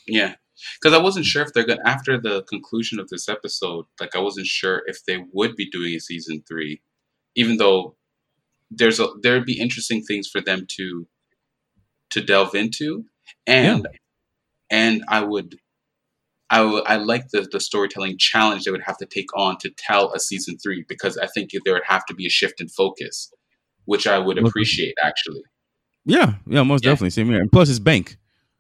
[0.08, 0.36] Yeah.
[0.80, 4.16] Because I wasn't sure if they're going to, after the conclusion of this episode, like
[4.16, 6.82] I wasn't sure if they would be doing a season three,
[7.36, 7.96] even though
[8.70, 11.08] there's a, there'd be interesting things for them to,
[12.12, 13.06] to delve into.
[13.48, 13.98] And yeah
[14.72, 15.58] and I would,
[16.50, 19.70] I would, I like the the storytelling challenge they would have to take on to
[19.78, 22.70] tell a season three because I think there would have to be a shift in
[22.70, 23.32] focus,
[23.86, 25.44] which I would appreciate actually.
[26.06, 26.92] Yeah, yeah, most yeah.
[26.92, 27.12] definitely.
[27.12, 27.42] Same here.
[27.42, 28.18] And plus, it's bank.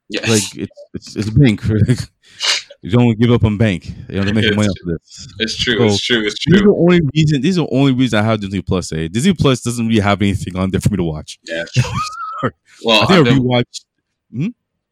[0.09, 1.63] Yeah, like it's it's, it's bank.
[2.81, 3.87] you don't give up on bank.
[4.09, 5.27] You know, they're making money off of this.
[5.39, 5.77] It's true.
[5.77, 6.25] So, it's true.
[6.25, 6.53] It's true.
[6.53, 7.41] These are the only reason.
[7.41, 8.91] These are the only reason I have Disney Plus.
[8.91, 9.07] Eh?
[9.11, 11.39] Disney Plus doesn't really have anything on there for me to watch.
[11.43, 11.63] Yeah.
[12.83, 13.85] well, I think I've rewatched.
[14.33, 14.47] Hmm?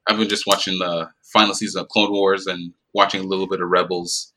[0.08, 3.62] I've been just watching the final season of Clone Wars and watching a little bit
[3.62, 4.34] of Rebels.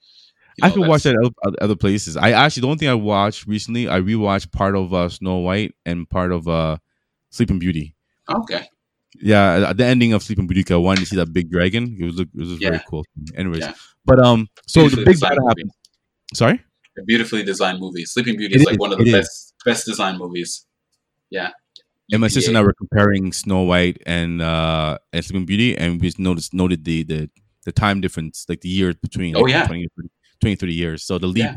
[0.57, 2.17] You know, I could watch that other, other places.
[2.17, 5.75] I actually the only thing I watched recently, I rewatched part of uh, Snow White
[5.87, 6.77] and part of uh,
[7.31, 7.95] Sleeping Beauty.
[8.31, 8.67] Okay.
[9.21, 11.97] Yeah, at the ending of Sleeping Beauty, I wanted to see that big dragon.
[12.01, 12.71] It was it was yeah.
[12.71, 13.05] very cool.
[13.37, 13.75] Anyways, yeah.
[14.07, 15.71] but um, so the big battle happened.
[16.35, 16.63] Sorry.
[16.99, 18.05] A beautifully designed movie.
[18.05, 19.55] Sleeping Beauty is, is like one of the best is.
[19.65, 20.67] best designed movies.
[21.31, 21.51] Yeah
[22.13, 26.01] and my sister and I were comparing Snow White and uh and Sleeping Beauty, and
[26.01, 27.31] we noticed noted the the
[27.65, 29.35] the time difference, like the years between.
[29.35, 29.89] Like, oh yeah, 20,
[30.41, 31.05] 20, 30 years.
[31.05, 31.57] So the leap yeah.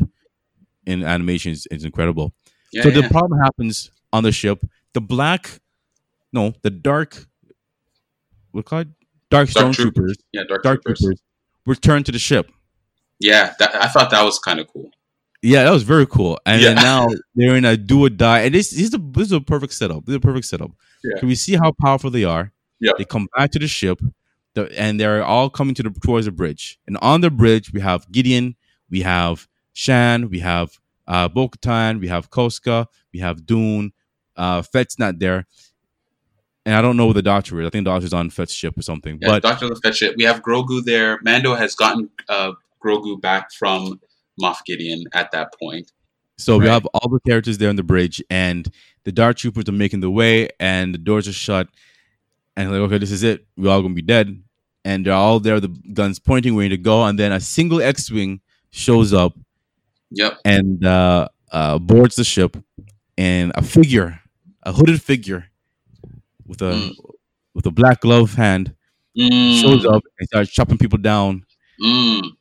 [0.85, 2.33] in animation is, is incredible.
[2.71, 3.01] Yeah, so yeah.
[3.01, 4.63] the problem happens on the ship.
[4.93, 5.59] The black,
[6.35, 7.25] no, the dark.
[8.51, 8.87] What called
[9.31, 10.13] dark, dark stormtroopers?
[10.31, 10.99] Yeah, dark, dark troopers.
[10.99, 11.21] troopers
[11.65, 12.51] return to the ship.
[13.19, 14.91] Yeah, that, I thought that was kind of cool.
[15.41, 16.39] Yeah, that was very cool.
[16.45, 16.73] And yeah.
[16.73, 18.41] now they're in a do or die.
[18.41, 20.05] And this, this, is, a, this is a perfect setup.
[20.05, 20.71] This is a perfect setup.
[21.03, 21.23] Yeah.
[21.23, 22.51] we see how powerful they are.
[22.79, 22.93] Yeah.
[22.97, 24.01] They come back to the ship,
[24.53, 26.79] the, and they're all coming to the towards the bridge.
[26.87, 28.55] And on the bridge, we have Gideon,
[28.89, 33.91] we have Shand, we have uh, Bo-Katan, we have Koska, we have Dune.
[34.35, 35.47] Uh, Fett's not there.
[36.65, 37.67] And I don't know where the doctor is.
[37.67, 39.19] I think the doctor's on Fett's ship or something.
[39.21, 40.15] Yeah, but Doctor the Fett's ship.
[40.17, 41.19] We have Grogu there.
[41.21, 43.99] Mando has gotten uh, Grogu back from
[44.41, 45.91] Moff Gideon at that point.
[46.37, 48.67] So we have all the characters there on the bridge, and
[49.05, 51.69] the Dark Troopers are making the way, and the doors are shut.
[52.57, 53.45] And like, okay, this is it.
[53.55, 54.41] We're all gonna be dead.
[54.83, 57.03] And they're all there, the guns pointing, ready to go.
[57.05, 59.33] And then a single X-wing shows up
[60.11, 60.39] Yep.
[60.45, 62.57] and uh, uh, boards the ship,
[63.17, 64.19] and a figure,
[64.63, 65.47] a hooded figure,
[66.45, 66.91] with a Mm.
[67.53, 68.75] with a black glove hand,
[69.17, 71.45] Mm, shows up and starts chopping people down
[71.81, 72.31] Mm,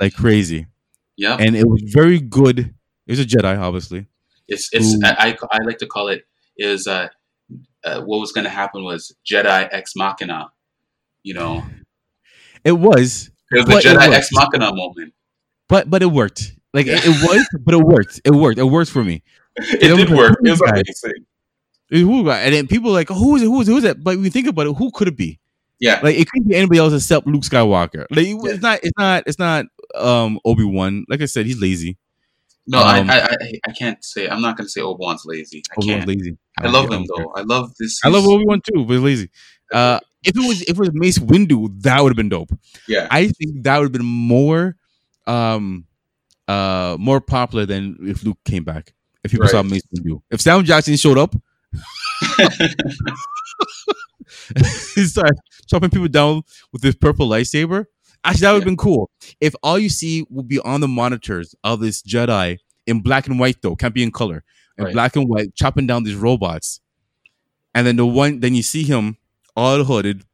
[0.00, 0.66] like crazy.
[1.16, 2.58] Yeah, And it was very good.
[3.06, 4.06] It was a Jedi, obviously.
[4.48, 4.96] It's it's.
[5.04, 6.26] I, I I like to call it
[6.58, 7.08] is uh,
[7.84, 10.50] uh what was going to happen was Jedi ex machina.
[11.22, 11.64] You know,
[12.64, 15.14] It was, it was it Jedi ex machina moment.
[15.68, 16.52] but but it worked.
[16.72, 18.20] Like it, it was, but it worked.
[18.24, 18.58] It worked.
[18.58, 19.22] It worked for me.
[19.56, 20.36] It was did work.
[20.44, 21.24] It was amazing.
[21.94, 23.46] It was who guy, and then people like, who is it?
[23.46, 23.72] Who is it?
[23.72, 24.02] Who is it?
[24.02, 25.38] But when you think about it, who could it be?
[25.80, 26.00] Yeah.
[26.02, 28.06] Like it could be anybody else except Luke Skywalker.
[28.10, 28.36] Like Yeah.
[28.52, 28.78] it's not.
[28.82, 29.22] It's not.
[29.26, 29.66] It's not.
[29.94, 31.04] Um, Obi Wan.
[31.08, 31.96] Like I said, he's lazy.
[32.66, 34.26] No, Um, I, I I I can't say.
[34.28, 35.62] I'm not going to say Obi Wan's lazy.
[35.70, 36.36] I Obi Wan's lazy.
[36.58, 37.32] I love him though.
[37.36, 38.00] I love this.
[38.04, 39.28] I love Obi Wan too, but lazy.
[39.72, 42.50] Uh, if it was if it was Mace Windu, that would have been dope.
[42.88, 43.06] yeah.
[43.10, 44.76] I think that would have been more,
[45.26, 45.84] um,
[46.48, 48.94] uh, more popular than if Luke came back.
[49.22, 51.34] If people saw Mace Windu, if Sam Jackson showed up,
[54.94, 57.86] he started chopping people down with his purple lightsaber.
[58.24, 59.10] Actually, that would have been cool.
[59.40, 63.38] If all you see would be on the monitors of this Jedi in black and
[63.38, 64.44] white, though, can't be in color,
[64.78, 64.94] in Right.
[64.94, 66.80] black and white, chopping down these robots,
[67.74, 69.18] and then the one, then you see him
[69.56, 70.24] all hooded,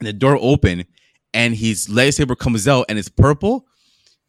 [0.00, 0.84] and the door open,
[1.32, 3.66] and his lightsaber comes out, and it's purple.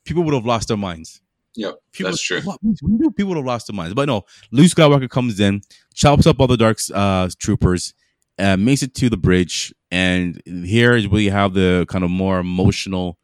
[0.06, 1.22] People would have lost their minds.
[1.56, 1.76] Yep.
[1.92, 2.42] People, That's true.
[2.42, 3.12] What, what do you do?
[3.12, 3.94] People would have lost their minds.
[3.94, 5.62] But no, Luke Skywalker comes in,
[5.94, 7.94] chops up all the dark uh, troopers,
[8.40, 12.10] uh, makes it to the bridge, and here is where you have the kind of
[12.10, 13.20] more emotional,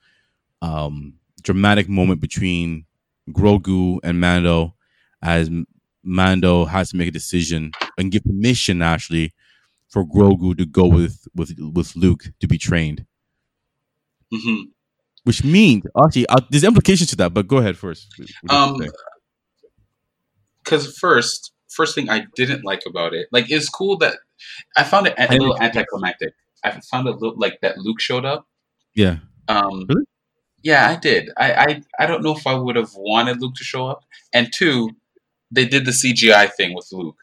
[0.62, 2.86] um, dramatic moment between
[3.32, 4.76] Grogu and Mando,
[5.22, 5.50] as
[6.04, 9.34] Mando has to make a decision and give permission actually
[9.88, 13.06] for Grogu to go with with with Luke to be trained.
[14.32, 14.70] hmm
[15.24, 18.08] Which means actually uh, there's implications to that, but go ahead first.
[18.18, 18.92] What do you Um.
[20.64, 24.18] Because first, first thing I didn't like about it, like, it's cool that
[24.78, 26.34] I found it a little anticlimactic.
[26.64, 28.48] I found it look like that Luke showed up.
[28.94, 29.18] yeah.
[29.48, 30.06] Um, Really?
[30.62, 31.30] Yeah, I did.
[31.38, 34.04] I, I I don't know if I would have wanted Luke to show up.
[34.34, 34.92] And two,
[35.50, 37.18] they did the CGI thing with Luke.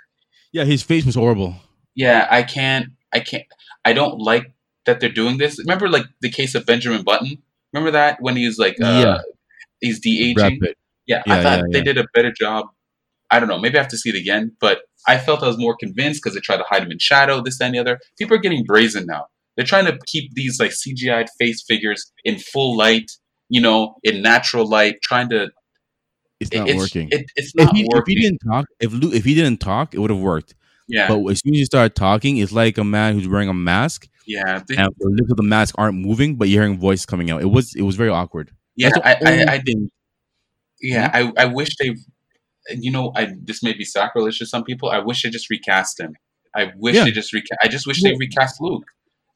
[0.52, 1.56] Yeah, his face was horrible.
[1.94, 2.88] Yeah, I can't.
[3.12, 3.44] I can't.
[3.84, 4.52] I don't like
[4.86, 5.58] that they're doing this.
[5.58, 7.42] Remember, like the case of Benjamin Button.
[7.76, 9.18] Remember that when he was like, uh, Yeah.
[9.80, 10.60] he's de aging.
[11.06, 12.66] Yeah, Yeah, I thought yeah, they did a better job.
[13.30, 13.58] I don't know.
[13.58, 16.34] Maybe I have to see it again, but I felt I was more convinced because
[16.34, 18.00] they tried to hide him in shadow, this, that, and the other.
[18.18, 19.26] People are getting brazen now.
[19.56, 23.10] They're trying to keep these like CGI face figures in full light,
[23.48, 25.50] you know, in natural light, trying to.
[26.40, 27.08] It's not it's, working.
[27.10, 29.94] It, it's if, not he, if he didn't talk, if Luke, if he didn't talk,
[29.94, 30.54] it would have worked.
[30.88, 33.54] yeah, But as soon as you start talking, it's like a man who's wearing a
[33.54, 37.06] mask, yeah, they- and the lips of the mask aren't moving, but you're hearing voice
[37.06, 37.40] coming out.
[37.42, 38.50] It was it was very awkward.
[38.76, 38.90] yeah.
[39.04, 39.64] I, I, I did.
[39.66, 39.90] thing.
[40.80, 41.38] Yeah, mm-hmm.
[41.38, 41.94] I, I wish they,
[42.70, 44.90] you know, I this may be sacrilege to some people.
[44.90, 46.14] I wish they just recast him.
[46.54, 47.04] I wish Yeah.
[47.04, 47.58] they just recast.
[47.62, 48.84] I just wish they Well, recast Luke.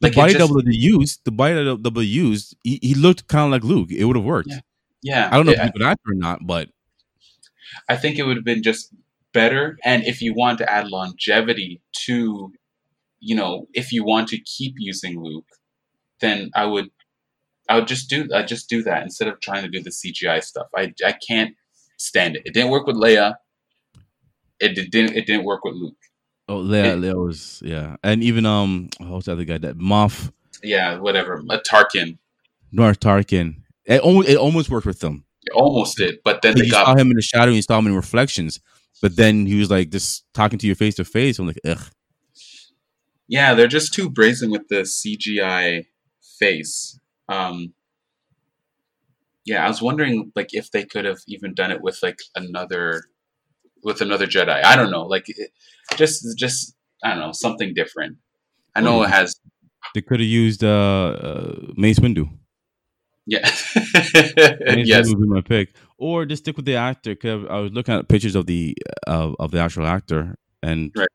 [0.00, 3.26] The Like, it body just- double they used, the body double used, he, he looked
[3.28, 3.90] kind of like Luke.
[3.90, 4.48] It would have worked.
[4.50, 4.60] Yeah.
[5.02, 6.68] Yeah, I don't know it- if he could act or not, but
[7.88, 8.92] I think it would have been just
[9.32, 9.78] better.
[9.84, 12.52] And if you want to add longevity to,
[13.20, 15.46] you know, if you want to keep using Luke,
[16.20, 16.90] then I would,
[17.68, 20.42] I would just do, I just do that instead of trying to do the CGI
[20.42, 20.66] stuff.
[20.76, 21.54] I, I can't
[21.98, 22.42] stand it.
[22.44, 23.34] It didn't work with Leia.
[24.58, 25.96] It did- didn't, it didn't work with Luke.
[26.48, 30.32] oh, Leia, It- Leia was yeah, and even um, what's the other guy that Moff
[30.62, 31.42] Yeah, whatever.
[31.50, 32.18] A Tarkin.
[32.72, 33.62] North Tarkin.
[33.86, 35.24] It almost it almost worked with them.
[35.44, 37.56] It almost did, but then Like, they you got saw him in the shadow, and
[37.56, 38.60] you saw him in reflections,
[39.00, 41.38] but then he was like just talking to you face to face.
[41.38, 41.80] I'm like, ugh.
[43.30, 45.86] Yeah, they're just too brazen with the CGI
[46.40, 47.00] face.
[47.30, 47.74] Um,
[49.46, 53.04] yeah, I was wondering like if they could have even done it with like another
[53.84, 54.62] with another Jedi.
[54.64, 55.50] I don't know, like it,
[55.96, 56.74] just just
[57.04, 58.18] I don't know something different.
[58.76, 59.36] I know Oh, it has
[59.94, 60.68] They could have used uh,
[61.28, 62.30] uh, Mace Windu.
[63.26, 63.40] yeah
[64.68, 67.14] Mace yes Windu would be my pick, or just stick with the actor.
[67.14, 68.76] Cause I was looking at pictures of the
[69.06, 71.08] uh, of the actual actor, and Right.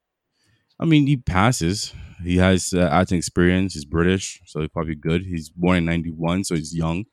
[0.80, 1.94] I mean, he passes.
[2.24, 3.74] He has uh, acting experience.
[3.74, 5.24] He's British, so he's probably good.
[5.24, 7.06] He's born in '91, so he's young.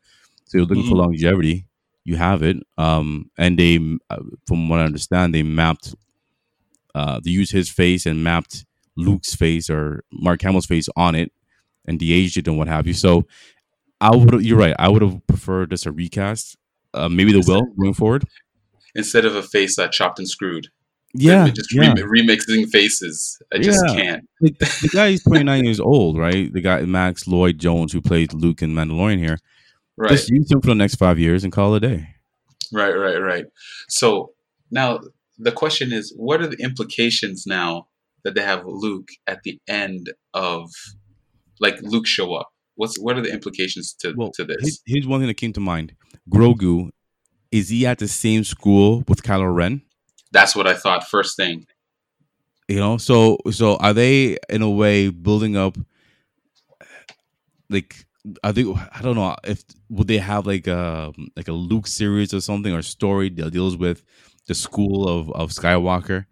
[0.46, 0.98] So you're looking for Mhm.
[0.98, 1.66] longevity.
[2.04, 2.56] You have it.
[2.78, 3.78] Um, and they,
[4.10, 5.94] uh, from what I understand, they mapped.
[6.94, 8.64] Uh, they used his face and mapped
[8.96, 11.32] Luke's face or Mark Hamill's face on it,
[11.86, 12.92] and de-aged it and what have you.
[12.94, 13.26] So
[14.00, 14.44] I would.
[14.44, 14.74] You're right.
[14.78, 16.56] I would have preferred just a recast.
[16.94, 18.24] Uh, maybe they will going forward.
[18.94, 20.68] instead of a face uh, chopped and screwed.
[21.14, 21.88] Yeah, just yeah.
[21.92, 23.38] rem- remixing faces.
[23.52, 23.94] I just Yeah.
[23.94, 24.28] can't.
[24.40, 26.50] Like, the guy is 29 years old, right?
[26.52, 29.38] The guy Max Lloyd Jones who plays Luke in Mandalorian here.
[29.96, 32.08] Right, Just use him for the next five years and call it a day.
[32.72, 33.44] right, right, right.
[33.90, 34.32] So
[34.70, 35.00] now
[35.38, 37.88] the question is, what are the implications now
[38.24, 40.70] that they have Luke at the end of,
[41.60, 42.48] like Luke show up?
[42.76, 44.56] What's what are the implications to Well, to this?
[44.62, 45.94] Here's, here's one thing that came to mind.
[46.30, 46.88] Grogu,
[47.50, 49.82] is he at the same school with Kylo Ren?
[50.32, 51.66] That's what I thought first thing.
[52.68, 55.76] You know, so so are they in a way building up?
[57.68, 58.06] Like,
[58.42, 62.32] I think I don't know if would they have like a like a Luke series
[62.32, 64.02] or something or story that deals with
[64.46, 66.26] the school of of Skywalker.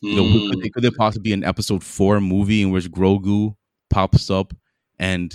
[0.00, 3.54] You know, Mm, could, could there possibly be an episode four movie in which Grogu
[3.88, 4.52] pops up
[4.98, 5.32] and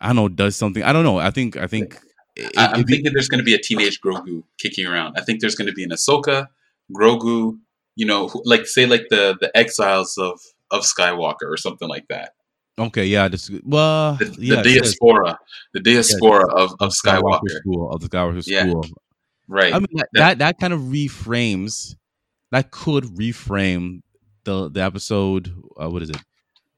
[0.00, 0.82] I don't know does something?
[0.82, 1.18] I don't know.
[1.18, 1.98] I think I think
[2.56, 5.16] I, be- thinking there's going to be a teenage Grogu kicking around.
[5.18, 6.48] I think there's going to be an Ahsoka,
[6.92, 7.58] Grogu,
[7.96, 12.06] you know, who- like say like the the exiles of of Skywalker or something like
[12.08, 12.32] that.
[12.78, 13.04] okay.
[13.06, 15.38] Yeah, this, well, The, yeah, the says diaspora,
[15.72, 17.50] the diaspora of, of Skywalker Skywalker.
[17.60, 18.62] school of the Skywalker Yeah.
[18.62, 18.84] school.
[19.46, 19.72] Right.
[19.74, 21.94] I mean that, that that kind of reframes
[22.50, 24.00] that could reframe
[24.44, 26.16] the the episode uh, what is it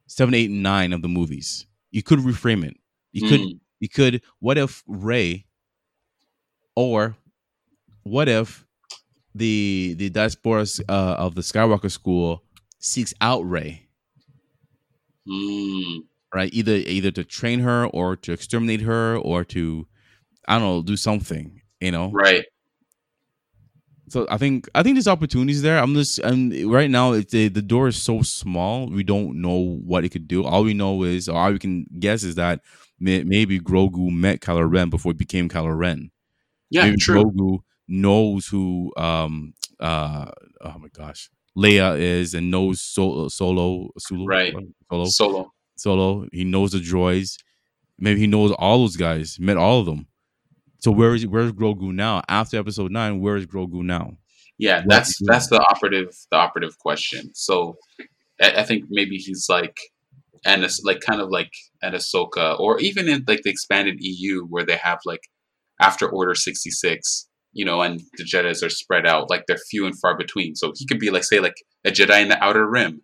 [0.09, 2.77] seven eight and nine of the movies you could reframe it
[3.13, 5.47] you could Mm, you could what if Rey
[6.75, 7.17] or
[8.03, 8.66] what if
[9.39, 12.43] the the diaspora uh, of the skywalker school
[12.79, 13.89] seeks out Rey
[15.29, 15.99] mm,
[16.35, 19.87] right either either to train her or to exterminate her or to
[20.49, 22.45] i don't know do something you know right.
[24.09, 25.79] So I think I think there's opportunities there.
[25.79, 28.89] I'm just and right now it's the the door is so small.
[28.89, 30.45] We don't know what it could do.
[30.45, 32.61] All we know is, or all we can guess is that
[33.01, 36.11] may, maybe Grogu met Kylo Ren before he became Kylo Ren.
[36.71, 36.85] Yeah.
[36.85, 37.25] maybe True.
[37.25, 37.59] Grogu
[37.89, 40.31] knows who um uh
[40.63, 44.55] oh my gosh Leia is and knows Solo Solo Right.
[44.91, 45.53] Solo Solo.
[45.77, 46.27] Solo.
[46.33, 47.37] He knows the droids.
[47.99, 49.39] Maybe he knows all those guys.
[49.41, 50.07] Met all of them.
[50.81, 52.23] So where is where's Grogu now?
[52.29, 54.13] After Episode Nine, where is Grogu now?
[54.59, 54.79] Yeah.
[54.79, 57.31] What That's that's the operative the operative question.
[57.35, 57.77] So
[58.41, 59.79] I, I think maybe he's like
[60.45, 61.51] and it's like kind of like
[61.83, 65.23] at Ahsoka or even in like the expanded EU where they have like
[65.81, 67.29] after Order sixty six.
[67.57, 70.55] You know, and the Jedi's are spread out, like they're few and far between.
[70.57, 73.01] So he could be like, say, like a Jedi in the Outer Rim,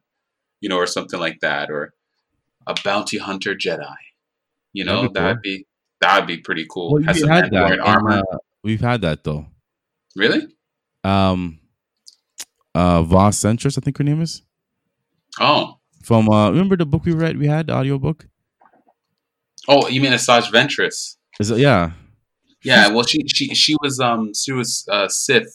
[0.60, 1.94] you know, or something like that, or
[2.66, 3.94] a bounty hunter Jedi.
[4.74, 5.66] You know, That'd be that'd be
[6.02, 6.92] that'd be pretty cool.
[6.92, 7.52] Well, Has we some had that.
[7.52, 8.10] Mandalorian in, armor.
[8.32, 9.46] uh, we've had that though.
[10.16, 10.46] really?
[11.04, 11.58] Um,
[12.74, 14.42] uh, Voss Centris, I think her name is
[15.40, 16.28] Oh, from.
[16.28, 17.38] Uh, remember the book we read?
[17.38, 18.26] We had the audio book.
[19.68, 21.16] oh, you mean Asajj Ventress?
[21.40, 21.58] Is it?
[21.58, 21.92] Yeah,
[22.64, 22.88] Yeah.
[22.88, 25.54] Well, she she she was um she was uh Sith.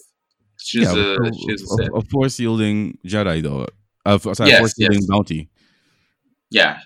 [0.59, 1.01] She was yeah.
[1.01, 1.89] a a, she was a a, Sith.
[1.95, 3.67] a force wielding Jedi though.
[4.05, 5.07] Uh, sorry, Yes, force wielding yes.
[5.07, 5.49] bounty.
[6.49, 6.79] Yeah.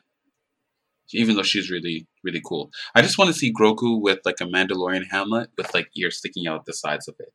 [1.13, 4.45] Even though she's really really cool, I just want to see Grogu with like a
[4.45, 7.33] Mandalorian helmet with like ears sticking out the sides of it.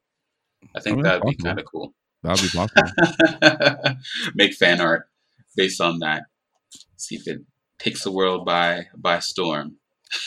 [0.75, 1.95] I think Oh, that'd be kind of cool.
[2.23, 3.97] That'd be possible.
[4.35, 5.09] Make fan art
[5.57, 6.25] based on that.
[6.97, 7.41] See if it
[7.79, 9.77] takes the world by by storm.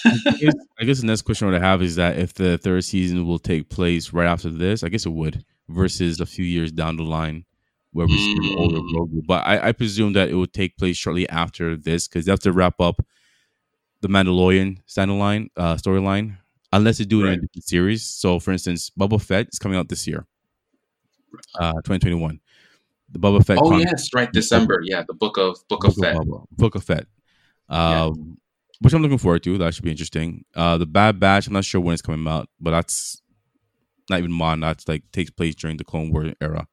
[0.05, 2.84] I guess, I guess the next question I would have is that if the third
[2.84, 6.71] season will take place right after this, I guess it would, versus a few years
[6.71, 7.45] down the line
[7.91, 8.91] where we see older Mm.
[8.93, 9.25] Grogu.
[9.25, 12.39] But I, I presume that it would take place shortly after this because they have
[12.41, 13.01] to wrap up
[14.01, 16.38] the Mandalorian standalone uh, storyline,
[16.71, 18.03] unless they do it in a different series.
[18.05, 20.25] So, for instance, Boba Fett is coming out this year,
[21.59, 22.39] uh, 2021.
[23.11, 23.57] The Boba Fett.
[23.59, 24.82] Oh yes, right, December.
[24.84, 26.15] Yeah, the book of Book of Fett.
[26.15, 27.07] Boba, Book of Fett.
[27.69, 28.11] Yeah.
[28.82, 29.57] Which I'm looking forward to.
[29.57, 30.45] That should be interesting.
[30.55, 31.47] Uh, the Bad Batch.
[31.47, 33.21] I'm not sure when it's coming out, but that's
[34.09, 34.61] not even modern.
[34.61, 36.67] That's like takes place during the Clone War era.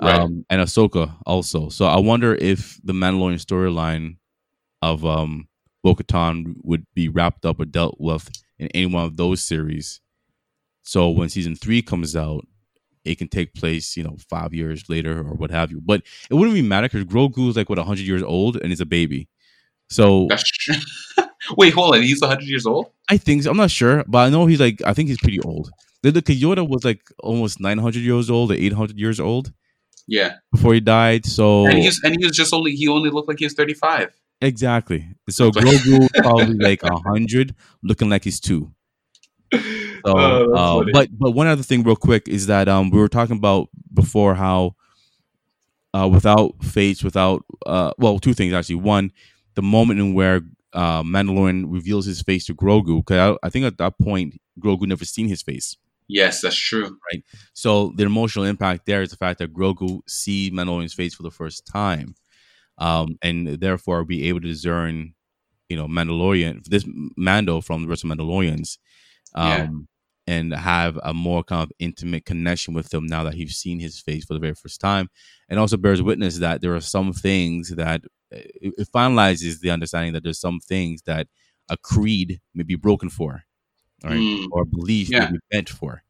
[0.00, 0.18] Right.
[0.18, 1.68] Um, and Ahsoka also.
[1.68, 4.16] So I wonder if the Mandalorian storyline
[4.82, 5.48] of um,
[5.82, 8.28] Bo-Katan would be wrapped up or dealt with
[8.58, 10.00] in any one of those series.
[10.82, 12.46] So when season three comes out,
[13.04, 15.80] it can take place, you know, five years later or what have you.
[15.80, 18.80] But it wouldn't really matter because Grogu is like what hundred years old and is
[18.80, 19.28] a baby.
[19.90, 20.74] So That's true.
[21.56, 22.02] Wait, hold on.
[22.02, 22.90] He's 100 years old?
[23.08, 23.50] I think so.
[23.50, 25.70] I'm not sure, but I know he's like I think he's pretty old.
[26.02, 29.52] The, the Yoda was like almost 900 years old or 800 years old
[30.06, 30.36] Yeah.
[30.52, 31.24] before he died.
[31.26, 33.54] So And he was and he was just only he only looked like he was
[33.54, 34.10] 35.
[34.40, 35.08] exactly.
[35.30, 38.72] So Grogu probably like 100, looking like he's two.
[39.52, 39.60] So,
[40.06, 43.36] Oh, uh, but but one other thing, real quick, is that um we were talking
[43.36, 44.74] about before how
[45.94, 48.74] uh without face, without uh well two things actually.
[48.76, 49.12] One,
[49.54, 50.42] the moment in where
[50.74, 54.86] uh Mandalorian reveals his face to Grogu, because I, I think at that point Grogu
[54.86, 55.76] never seen his face.
[56.08, 56.98] Yes, that's true.
[57.12, 57.24] Right.
[57.54, 61.30] So the emotional impact there is the fact that Grogu see Mandalorian's face for the
[61.30, 62.14] first time,
[62.78, 65.14] um, and therefore be able to discern,
[65.70, 66.84] you know, Mandalorian this
[67.16, 68.76] Mando from the rest of Mandalorians,
[69.34, 69.68] um, Yeah.
[70.26, 73.98] and have a more kind of intimate connection with them now that he's seen his
[73.98, 75.08] face for the very first time,
[75.48, 78.02] and also bears witness that there are some things that
[78.34, 81.28] it finalizes the understanding that there's some things that
[81.68, 83.42] a creed may be broken for,
[84.04, 84.18] right?
[84.18, 85.26] Mm, or belief Yeah.
[85.26, 86.02] may be bent for.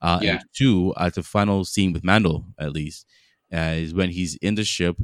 [0.00, 0.32] Uh, Yeah.
[0.36, 3.06] And two, at the final scene with Mandel, at least,
[3.52, 4.96] uh, is when he's in the ship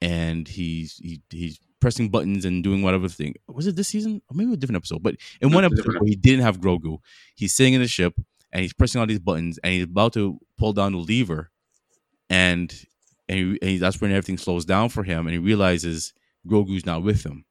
[0.00, 3.34] and he's he, he's pressing buttons and doing whatever thing.
[3.48, 4.20] Was it this season?
[4.28, 5.02] Or maybe a different episode.
[5.02, 6.98] But in No, one episode where he didn't have Grogu,
[7.36, 8.14] he's sitting in the ship
[8.52, 11.50] and he's pressing all these buttons and he's about to pull down the lever,
[12.30, 12.84] and
[13.28, 16.12] and, he, and he- that's when everything slows down for him and he realizes
[16.46, 17.44] Grogu's not with him.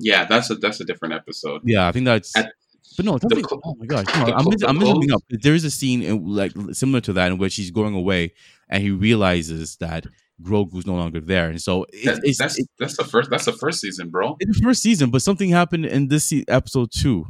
[0.00, 1.60] yeah, that's a that's a different episode.
[1.64, 2.36] Yeah, I think that's.
[2.36, 2.52] At-
[2.96, 3.44] but no, something.
[3.46, 5.22] cl- oh my gosh, no, the I'm, missing, the I'm missing up.
[5.30, 8.32] There is a scene in, like similar to that in which he's going away
[8.68, 10.06] and he realizes that
[10.42, 13.44] Grogu's no longer there, and so it's, That- it's, that's it's that's the first that's
[13.44, 14.36] the first season, bro.
[14.40, 17.26] in the first season, but something happened in this episode too.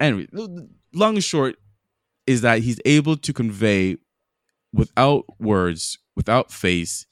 [0.00, 0.26] Anyway,
[0.92, 1.56] long and short
[2.26, 3.96] is that he's able to convey
[4.72, 7.06] without words, without face,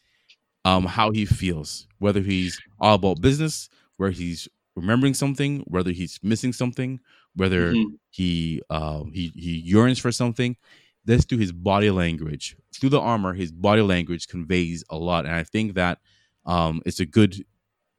[0.64, 1.86] um, how he feels.
[1.98, 7.00] Whether he's all about business, where he's remembering something, whether he's missing something,
[7.34, 7.98] whether Mhm.
[8.10, 10.56] he um, he he yearns for something.
[11.04, 13.32] That's through his body language, through the armor.
[13.34, 16.00] His body language conveys a lot, and I think that
[16.44, 17.44] um, it's a good, you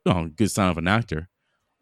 [0.05, 1.29] know, good sign of an actor.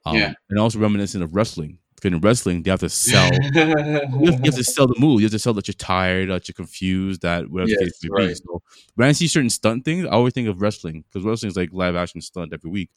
[0.06, 0.34] Um, Yeah.
[0.50, 1.80] and also reminiscent of wrestling.
[2.04, 3.30] In wrestling, they have to sell.
[3.42, 5.20] you, have, you have to sell the move.
[5.20, 8.28] You have to sell that you're tired, that you're confused, that whatever the case may
[8.28, 8.36] be.
[8.36, 8.62] So
[8.96, 11.70] when I see certain stunt things, I always think of wrestling because wrestling is like
[11.74, 12.92] live action stunt every week.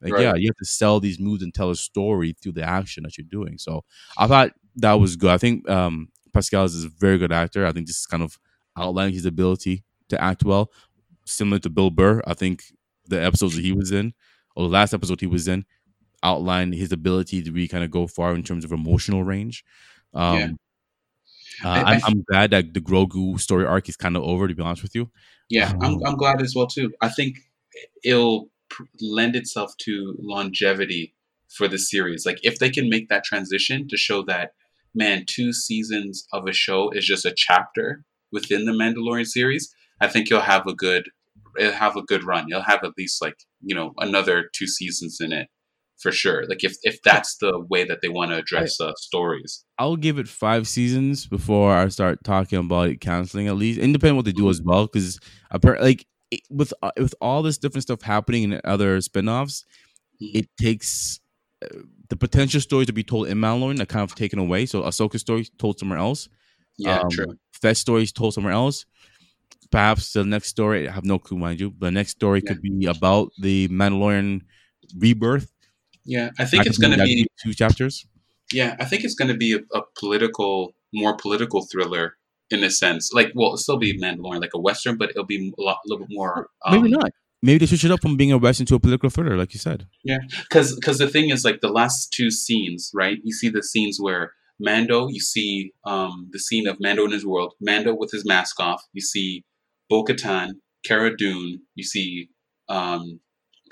[0.00, 0.22] Like, Right.
[0.22, 3.18] yeah, you have to sell these moves and tell a story through the action that
[3.18, 3.58] you're doing.
[3.58, 3.84] So
[4.16, 5.30] I thought that was good.
[5.30, 7.66] I think um, Pascal is a very good actor.
[7.66, 8.38] I think this is kind of
[8.78, 10.70] outlining his ability to act well,
[11.26, 12.22] similar to Bill Burr.
[12.26, 12.62] I think
[13.06, 14.14] the episodes that he was in,
[14.56, 15.64] or the last episode he was in,
[16.22, 19.64] outlined his ability to really kind of go far in terms of emotional range.
[20.14, 20.48] Um, Yeah.
[21.64, 24.48] uh, I- I'm, I'm glad that the Grogu story arc is kind of over.
[24.48, 25.10] To be honest with you,
[25.50, 26.92] Yeah, I'm Um, I'm glad as well too.
[27.00, 27.38] I think
[28.04, 31.14] it'll pr- lend itself to longevity
[31.48, 32.26] for the series.
[32.26, 34.52] Like if they can make that transition to show that
[34.94, 40.08] man, two seasons of a show is just a chapter within the Mandalorian series, I
[40.08, 41.10] think you'll have a good
[41.58, 42.46] it'll have a good run.
[42.48, 45.48] You'll have at least like, you know, another two seasons in it
[46.00, 46.44] for sure.
[46.48, 49.64] Like if if that's the way that they want to address uh, stories.
[49.78, 53.48] I'll give it five seasons before I start talking about it canceling.
[53.48, 55.18] At least, independent what they do as well, because
[55.50, 59.64] apparently, like it, with uh, with all this different stuff happening in other spin-offs,
[60.22, 60.34] Mhm.
[60.34, 61.20] it takes
[61.62, 61.68] uh,
[62.08, 64.66] the potential stories to be told in Mandalorian are kind of taken away.
[64.66, 66.28] So Ahsoka story told somewhere else.
[66.78, 67.34] Yeah, um, true.
[67.52, 68.84] Fett stories told somewhere else.
[69.70, 71.70] Perhaps the next story, I have no clue, mind you.
[71.70, 72.52] But the next story Yeah.
[72.54, 74.42] could be about the Mandalorian
[74.96, 75.52] rebirth.
[76.08, 78.06] Yeah, I think That it's going to be two chapters.
[78.50, 82.16] Yeah, I think it's going to be a, a political, more political thriller
[82.50, 83.12] in a sense.
[83.12, 86.06] Like, well, it'll still be Mandalorian, like a western, but it'll be a lot, little
[86.06, 86.48] bit more.
[86.64, 87.10] Um, Maybe not.
[87.42, 89.60] Maybe they switch it up from being a western to a political thriller, like you
[89.60, 89.86] said.
[90.48, 93.18] Because, because the thing is, like the last two scenes, right?
[93.22, 97.26] You see the scenes where Mando, you see um, the scene of Mando in his
[97.26, 98.82] world, Mando with his mask off.
[98.94, 99.44] You see
[99.90, 100.52] Bo-Katan,
[100.86, 101.60] Cara Dune.
[101.74, 102.30] You see
[102.70, 103.20] um,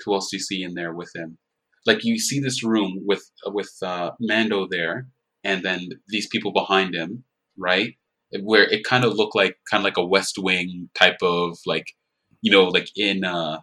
[0.05, 1.39] who else do you see in there with him?
[1.85, 5.07] Like you see this room with with uh, Mando there,
[5.43, 7.23] and then these people behind him,
[7.57, 7.95] right?
[8.41, 11.93] Where it kind of looked like kind of like a West Wing type of like,
[12.41, 13.59] you know, like in uh,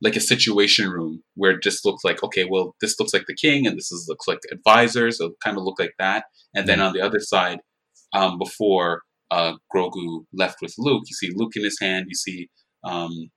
[0.00, 3.34] like a situation room where it just looks like okay, well, this looks like the
[3.34, 5.18] king, and this is looks like advisors.
[5.18, 6.24] So it kind of look like that,
[6.54, 7.58] and then on the other side,
[8.12, 12.06] um, before uh, Grogu left with Luke, you see Luke in his hand.
[12.08, 12.50] You see
[12.84, 13.30] um,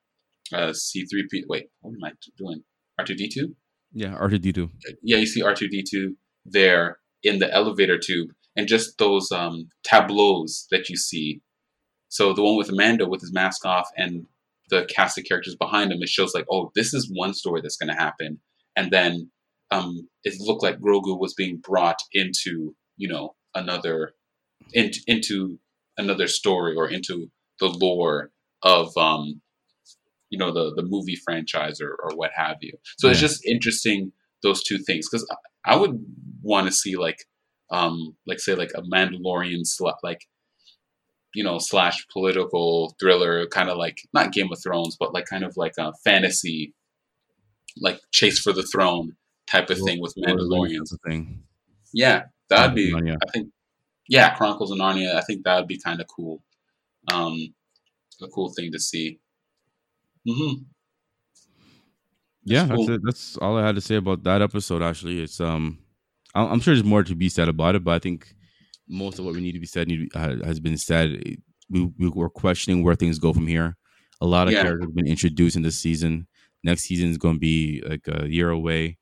[0.53, 1.43] uh, C3P.
[1.47, 2.63] Wait, what am I doing?
[2.99, 3.55] R2D2?
[3.95, 4.69] Yeah, R2D2.
[5.01, 6.15] Yeah, you see R2D2
[6.45, 11.41] there in the elevator tube, and just those um, tableaus that you see.
[12.09, 14.25] So the one with Amanda with his mask off and
[14.69, 17.77] the cast of characters behind him, it shows like, oh, this is one story that's
[17.77, 18.39] going to happen,
[18.75, 19.31] and then
[19.71, 24.11] um, it looked like Grogu was being brought into, you know, another,
[24.73, 25.57] in, into
[25.97, 27.27] another story or into
[27.59, 28.31] the lore
[28.61, 29.41] of um,
[30.29, 34.11] you know the the movie franchise or, or what have you so it's just interesting
[34.43, 35.27] those two things because
[35.65, 36.03] i would
[36.41, 37.25] want to see like
[37.71, 40.27] um like say like a mandalorian sla- like
[41.33, 45.43] you know slash political thriller kind of like not game of thrones but like kind
[45.43, 46.73] of like a fantasy
[47.81, 49.13] like chase for the throne
[49.47, 51.43] type of thing with mandalorians thing.
[51.93, 53.15] yeah that'd be Yeah.
[53.27, 53.49] i think
[54.07, 55.15] yeah, Chronicles of Narnia.
[55.15, 56.43] I think that would be kind of cool.
[57.11, 57.55] Um,
[58.21, 59.19] a cool thing to see.
[60.27, 60.53] Hmm
[62.47, 62.85] yeah, cool.
[62.85, 63.01] that's it.
[63.03, 64.83] That's all I had to say about that episode.
[64.83, 65.79] Actually, it's um,
[66.35, 68.35] I'm sure there's more to be said about it, but I think
[68.87, 71.21] most of what we need to be said need, uh, has been said.
[71.67, 73.75] We, we were questioning where things go from here.
[74.21, 74.61] A lot of Yeah.
[74.61, 76.27] characters have been introduced in this season.
[76.63, 78.99] Next season is going to be like a year away.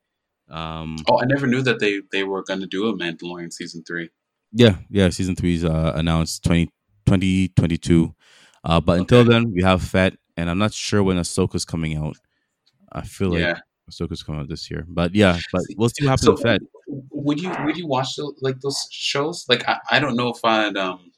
[0.50, 3.84] Um, Oh, I never knew that they they were going to do a Mandalorian season
[3.86, 4.10] three.
[4.54, 5.10] Yeah, yeah.
[5.10, 6.68] Season three is uh, announced 20,
[7.06, 8.16] 2022.
[8.64, 12.18] Uh, but until then, we have Fett, and I'm not sure when Ahsoka's coming out.
[12.92, 13.60] I feel like yeah.
[13.90, 14.86] Ahsoka's coming out this year.
[14.88, 16.62] But yeah, but we'll see what happens So with Fett.
[16.88, 19.46] would you would you watch the, like those shows?
[19.50, 21.12] Like I, I don't know if I'd um.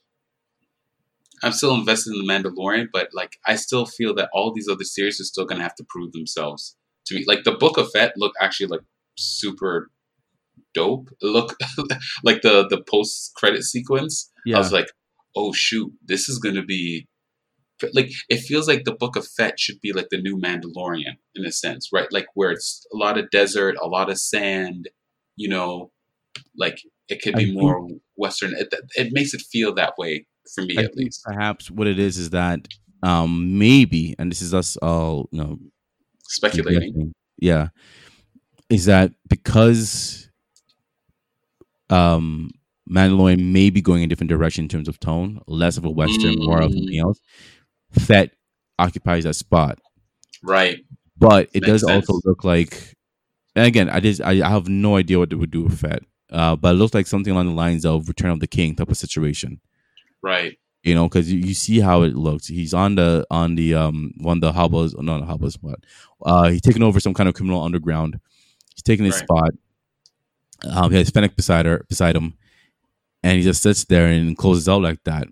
[1.43, 4.85] I'm still invested in the Mandalorian, but like I still feel that all these other
[4.85, 7.25] series are still gonna have to prove themselves to me.
[7.27, 8.81] Like the Book of Fett look actually like
[9.17, 9.91] super
[10.73, 11.09] dope.
[11.21, 11.57] Look
[12.23, 14.31] like the the post credit sequence.
[14.45, 14.55] Yeah.
[14.55, 14.87] I was like,
[15.35, 17.07] oh shoot, this is gonna be
[17.93, 21.45] like it feels like the Book of Fett should be like the new Mandalorian in
[21.45, 22.11] a sense, right?
[22.11, 24.89] Like where it's a lot of desert, a lot of sand,
[25.35, 25.91] you know,
[26.57, 28.53] like it could I be think- more Western.
[28.57, 31.21] It, it makes it feel that way for me I at least.
[31.25, 32.67] perhaps what it is is that
[33.03, 35.57] um maybe, and this is us all, you know,
[36.23, 37.13] Speculating.
[37.37, 37.67] yeah,
[38.69, 40.29] is that because
[41.89, 42.51] um
[42.89, 46.35] Mandalorian may be going a different direction in terms of tone, less of a western,
[46.37, 46.75] more of Mm.
[46.75, 47.19] something else.
[47.99, 48.31] Fett
[48.79, 49.79] occupies that spot.
[50.43, 50.83] Right.
[51.17, 52.93] but it Makes does also look like
[53.55, 56.03] and again i just i, I have no idea what they would do with fett
[56.31, 58.89] uh, but it looks like something along the lines of return of the king type
[58.89, 59.59] of situation
[60.21, 60.59] Right.
[60.83, 64.11] you know because you, you see how it looks he's on the on the um
[64.17, 65.79] one of the hobos not the hobos but
[66.25, 68.19] uh he's taking over some kind of criminal underground
[68.75, 69.23] he's taking his Right.
[69.23, 69.49] spot
[70.69, 72.33] um he has fennec beside her beside him
[73.23, 75.27] and he just sits there and closes out like that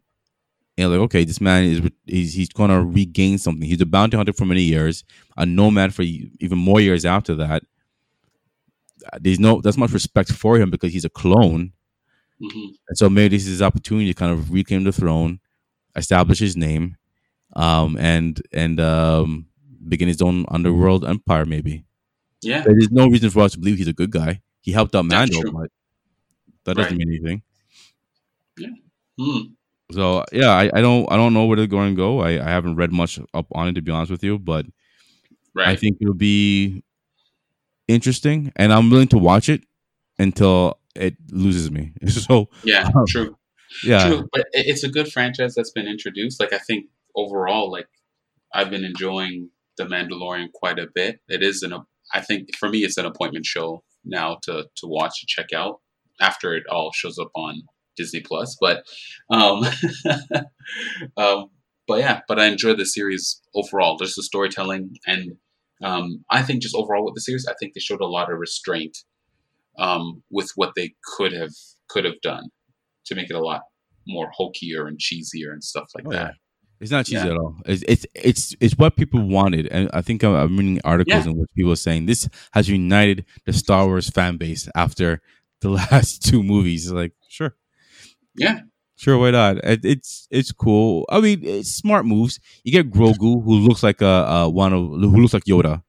[0.78, 3.67] and like okay this man is he's, he's gonna regain something.
[3.67, 5.03] He's a bounty hunter for many years
[5.38, 7.63] a nomad for even more years after that.
[9.11, 11.74] Uh, there's no that's much respect for him because he's a clone.
[12.41, 15.39] Hmm and so maybe this is his opportunity to kind of reclaim the throne
[15.95, 16.97] establish his name
[17.55, 19.45] um and and um
[19.88, 21.86] begin his own underworld empire maybe.
[22.41, 22.63] Yeah.
[22.65, 24.41] but there's no reason for us to believe he's a good guy.
[24.61, 25.69] He helped out mando but
[26.65, 27.41] that doesn't mean anything.
[28.57, 28.69] Yeah.
[29.19, 29.53] Mm.
[29.91, 32.19] So yeah, I, I don't I don't know where they're going to go.
[32.21, 34.65] I, I haven't read much up on it to be honest with you, but
[35.55, 35.67] Right.
[35.67, 36.84] I think it'll be
[37.88, 39.63] interesting, and I'm willing to watch it
[40.17, 41.93] until it loses me.
[42.09, 42.89] So yeah.
[42.95, 43.38] Um, True.
[43.84, 46.39] yeah, True, but it's a good franchise that's been introduced.
[46.39, 47.88] Like I think overall, like
[48.53, 51.19] I've been enjoying the Mandalorian quite a bit.
[51.27, 51.73] It is an,
[52.13, 55.81] I think for me, it's an appointment show now to to watch and check out
[56.19, 57.61] after it all shows up on
[57.96, 58.58] Disney Plus.
[58.60, 58.84] But,
[59.30, 59.64] um,
[61.18, 61.50] um,
[61.88, 63.98] but yeah, but I enjoy the series overall.
[63.98, 65.34] Just the storytelling, and
[65.84, 68.39] um, I think just overall with the series, I think they showed a lot of
[68.39, 68.98] restraint
[69.78, 71.52] um, with what they could have
[71.89, 72.46] could have done
[73.06, 73.62] to make it a lot
[74.08, 76.22] more hokier and cheesier and stuff like Oh, that.
[76.22, 76.32] yeah.
[76.80, 77.32] It's not cheesy Yeah.
[77.34, 77.56] at all.
[77.66, 81.32] It's, it's it's it's what people wanted, and I think I'm, I'm reading articles Yeah.
[81.32, 85.22] in which people are saying this has united the Star Wars fan base after
[85.62, 86.91] the last two movies.
[86.91, 87.56] Like sure,
[88.36, 88.61] Yeah,
[88.95, 89.57] Sure, why not?
[89.63, 91.05] It's it's cool.
[91.09, 92.39] I mean, it's smart moves.
[92.63, 95.81] You get Grogu, who looks like a, a one of who looks like Yoda.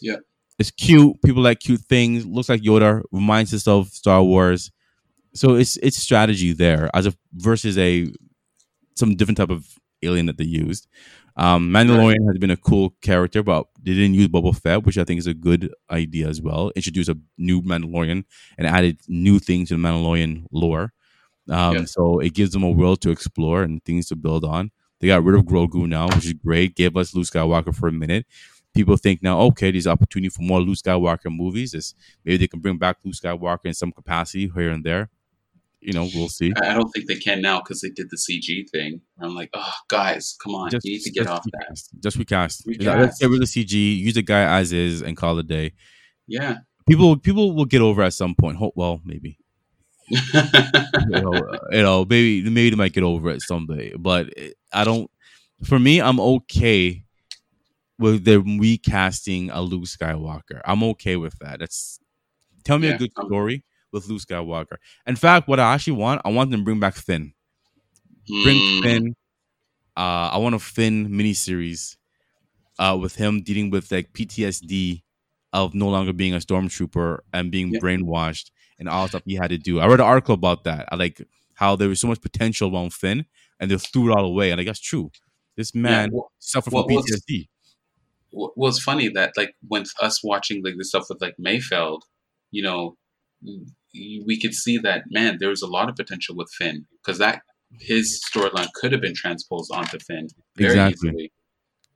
[0.00, 0.16] Yeah.
[0.58, 1.22] it's cute.
[1.24, 2.26] People like cute things.
[2.26, 3.02] Looks like Yoda.
[3.12, 4.70] Reminds us of Star Wars.
[5.34, 8.08] So it's it's strategy there as a versus a
[8.94, 9.66] some different type of
[10.02, 10.88] alien that they used.
[11.36, 15.04] Um, Mandalorian has been a cool character, but they didn't use Boba Fett, which I
[15.04, 16.70] think is a good idea as well.
[16.76, 18.24] Introduce a new Mandalorian
[18.58, 20.92] and added new things to the Mandalorian lore.
[21.48, 21.84] Um, Yeah.
[21.84, 24.70] So it gives them a world to explore and things to build on.
[25.00, 26.76] They got rid of Grogu now, which is great.
[26.76, 28.24] Gave us Luke Skywalker for a minute.
[28.74, 31.74] People think now, okay, there's opportunity for more Luke Skywalker movies.
[31.74, 35.10] Is maybe they can bring back Luke Skywalker in some capacity here and there.
[35.80, 36.52] You know, we'll see.
[36.62, 39.00] I don't think they can now because they did the CG thing.
[39.20, 41.76] I'm like, oh, guys, come on, you need to get off that.
[41.98, 42.62] Just recast.
[42.64, 42.98] Recast.
[43.00, 43.72] Let's get rid of CG.
[43.98, 45.72] Use the guy as is and call it a day.
[46.28, 46.58] Yeah.
[46.88, 48.58] People, people will get over at some point.
[48.76, 49.38] Well, maybe.
[50.08, 53.92] You know, you know, maybe maybe they might get over it someday.
[53.98, 54.28] But
[54.72, 55.10] I don't.
[55.64, 57.04] For me, I'm okay
[57.98, 60.60] with them recasting a Luke Skywalker.
[60.64, 61.60] I'm okay with that.
[61.60, 62.00] That's
[62.64, 64.76] tell me Yeah, a good story with Luke Skywalker.
[65.06, 67.34] In fact, what I actually want, I want them to bring back Finn.
[68.42, 69.16] Bring Mm, Finn.
[69.96, 71.96] Uh, I want a Finn miniseries
[72.78, 75.04] uh, with him dealing with like PTSD
[75.52, 77.80] of no longer being a stormtrooper and being Yeah.
[77.80, 78.50] brainwashed
[78.86, 79.80] and all the stuff he had to do.
[79.80, 80.88] I read an article about that.
[80.90, 83.24] I like how there was so much potential around Finn,
[83.60, 84.50] and they threw it all away.
[84.50, 85.10] And I guess true.
[85.56, 87.48] This man well- suffered well, from well, PTSD.
[88.32, 92.00] Well, it's funny that like when us watching like the stuff with like Mayfeld,
[92.50, 92.96] you know,
[94.26, 97.42] we could see that man, there was a lot of potential with Finn because that
[97.78, 101.08] his storyline could have been transposed onto Finn very Exactly.
[101.10, 101.32] easily.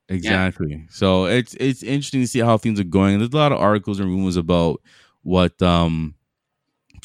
[0.09, 0.87] Exactly.
[0.91, 3.19] So it's it's interesting to see how things are going.
[3.19, 4.81] There's a lot of articles and rumors about
[5.23, 6.15] what um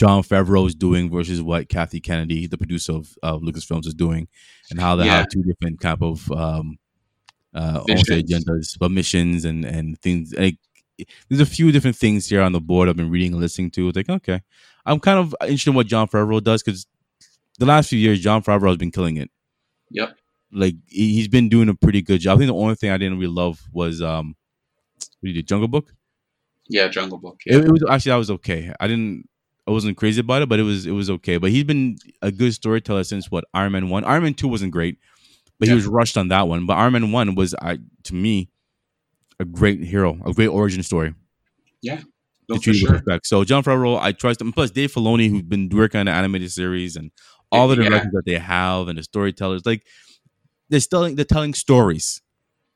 [0.01, 4.27] Jon Favreau is doing versus what Kathy Kennedy, the producer of, of Lucasfilms, is doing,
[4.71, 5.17] and how they Yeah.
[5.17, 6.77] have two different kind of um
[7.53, 8.45] uh I won't say Visions.
[8.45, 10.57] agendas, but missions and and things like
[11.29, 13.87] there's a few different things here on the board I've been reading and listening to.
[13.89, 14.41] It's like, okay.
[14.85, 16.87] I'm kind of interested in what Jon Favreau does because
[17.59, 19.29] the last few years Jon Favreau has been killing it
[19.91, 20.15] Yep.
[20.51, 22.37] like he- he's been doing a pretty good job.
[22.37, 24.35] I think the only thing I didn't really love was um,
[25.19, 25.43] what did he do?
[25.43, 25.93] Jungle Book.
[26.69, 27.39] Yeah, Jungle Book.
[27.45, 27.57] Yeah.
[27.57, 28.71] It, it was actually that was okay.
[28.79, 29.27] I didn't,
[29.71, 31.37] I wasn't crazy about it, but it was it was okay.
[31.37, 34.03] But he's been a good storyteller since what Iron Man one.
[34.03, 34.97] Iron Man two wasn't great,
[35.59, 36.65] but he was rushed on that one.
[36.65, 38.49] But Iron Man one was, I to me,
[39.39, 41.13] a great hero, a great origin story.
[42.49, 42.91] No, to sure.
[42.93, 43.27] respect.
[43.27, 44.51] So Jon Favreau, I trust him.
[44.51, 47.11] Plus Dave Filoni, who's been working on the animated series and
[47.51, 47.87] all the Yeah.
[47.89, 49.85] directors that they have and the storytellers, like
[50.69, 52.21] they're still they're telling stories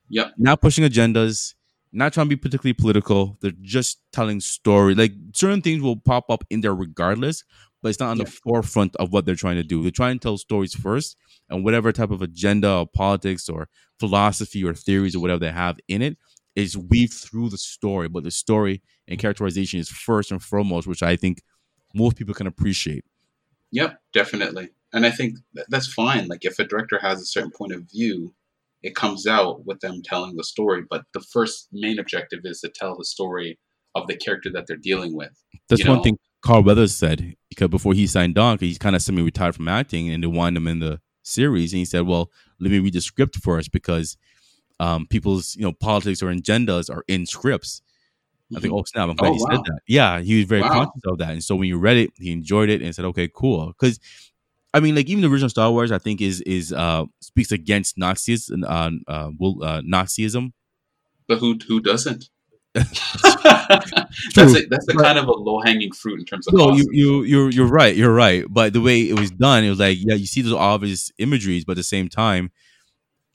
[0.08, 0.34] Yep.
[0.38, 1.54] not pushing agendas,
[1.92, 3.38] not trying to be particularly political.
[3.40, 4.94] They're just telling story.
[4.94, 7.44] Like certain things will pop up in there regardless,
[7.82, 8.24] but it's not on Yeah.
[8.24, 9.82] the forefront of what they're trying to do.
[9.82, 11.16] They're trying to tell stories first,
[11.48, 13.68] and whatever type of agenda or politics or
[14.00, 16.18] philosophy or theories or whatever they have in it
[16.54, 18.08] is weaved through the story.
[18.08, 21.42] But the story and characterization is first and foremost, which I think
[21.94, 23.04] most people can appreciate.
[23.72, 24.70] Yep, definitely.
[24.92, 25.36] And I think
[25.68, 26.28] that's fine.
[26.28, 28.34] Like if a director has a certain point of view,
[28.86, 30.82] it comes out with them telling the story.
[30.88, 33.58] But the first main objective is to tell the story
[33.94, 35.32] of the character that they're dealing with.
[35.68, 36.02] That's You one know?
[36.04, 40.10] thing Carl Weathers said because before he signed on, he's kind of semi-retired from acting,
[40.10, 42.30] and they wanted him in the series, and he said, "Well,
[42.60, 44.16] let me read the script first because
[44.80, 47.82] um, people's you know politics or agendas are in scripts."
[48.56, 49.08] I think, oh snap!
[49.08, 49.46] I'm glad Oh, he wow.
[49.50, 49.80] said that.
[49.88, 50.70] Yeah, he was very Wow.
[50.70, 53.28] conscious of that, and so when you read it, he enjoyed it and said, "Okay,
[53.34, 53.98] cool." Because
[54.74, 57.96] I mean, like even the original Star Wars, I think is is uh speaks against
[57.98, 60.52] Nazism, uh, uh, well, uh, Nazism.
[61.28, 62.28] But who who doesn't?
[62.74, 66.72] That's a, that's a But- kind of a low hanging fruit in terms of No,
[66.74, 67.96] you you you're you're right.
[67.96, 68.44] You're right.
[68.48, 71.64] But the way it was done, it was like yeah, you see those obvious imageries,
[71.64, 72.50] but at the same time,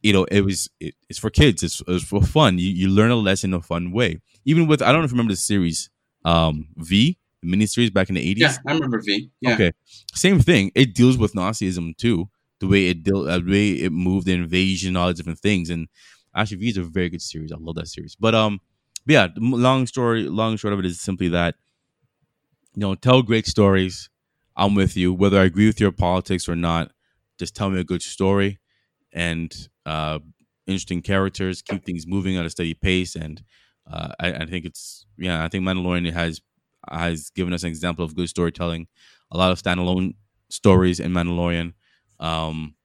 [0.02, 1.64] you know, it was it, it's for kids.
[1.64, 2.60] It's, it's for fun.
[2.60, 4.22] You you learn a lesson in a fun way.
[4.46, 5.90] Even with I don't know if you remember the series,
[6.24, 8.42] um, V miniseries back in the eighties.
[8.44, 9.30] yeah, I remember V.
[9.42, 9.54] Yeah.
[9.54, 9.72] Okay,
[10.14, 10.72] same thing.
[10.76, 12.30] It deals with Nazism too.
[12.60, 15.70] The way it deal, uh, the way it moved, the invasion, all the different things.
[15.70, 15.88] And
[16.36, 17.52] actually, V is a very good series.
[17.52, 18.16] I love that series.
[18.16, 18.60] But um,
[19.06, 21.56] but yeah, long story, long short of it is simply that
[22.76, 24.10] you know, tell great stories.
[24.56, 26.92] I'm with you, whether I agree with your politics or not.
[27.40, 28.60] Just tell me a good story
[29.14, 29.54] and
[29.86, 30.20] uh,
[30.68, 31.62] interesting characters.
[31.62, 33.42] Keep things moving at a steady pace, and
[33.92, 35.44] uh, I, I think it's yeah.
[35.44, 36.42] I think Mandalorian has
[36.90, 38.88] has given us an example of good storytelling.
[39.32, 40.16] A lot of standalone
[40.50, 41.74] stories in Mandalorian.
[42.20, 42.76] Um,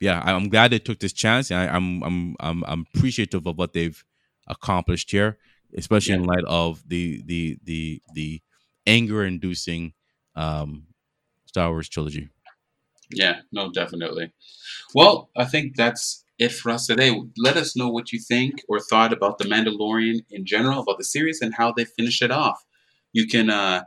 [0.00, 1.50] yeah, I'm glad they took this chance.
[1.50, 4.02] and I, I'm I'm I'm I'm appreciative of what they've
[4.46, 5.38] accomplished here,
[5.76, 8.42] especially in light of the the the the
[8.86, 9.92] anger-inducing
[10.34, 10.86] um,
[11.44, 12.30] Star Wars trilogy.
[13.10, 14.32] Yeah, no, definitely.
[14.94, 17.20] Well, I think that's it for us today.
[17.36, 21.04] Let us know what you think or thought about The Mandalorian in general, about the
[21.04, 22.64] series, and how they finished it off.
[23.12, 23.84] You can uh,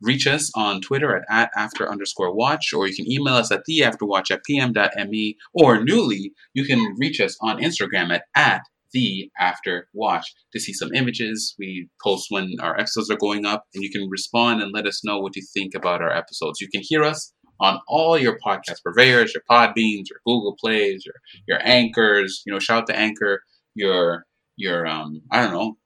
[0.00, 3.62] reach us on Twitter at, at after underscore watch, or you can email us at
[3.68, 8.62] theafterwatch at pm.me, or newly, you can reach us on Instagram at, at
[8.92, 11.54] the after watch to see some images.
[11.58, 15.04] We post when our episodes are going up, and you can respond and let us
[15.04, 16.60] know what you think about our episodes.
[16.60, 21.14] You can hear us on all your podcast purveyors, your Podbeans, your Google Plays, your
[21.48, 22.42] your Anchors.
[22.46, 23.42] You know, shout out to Anchor.
[23.74, 24.24] Your
[24.56, 25.76] your um, I don't know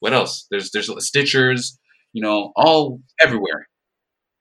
[0.00, 0.46] what else.
[0.50, 1.77] There's there's Stitchers.
[2.12, 3.68] You know, all everywhere.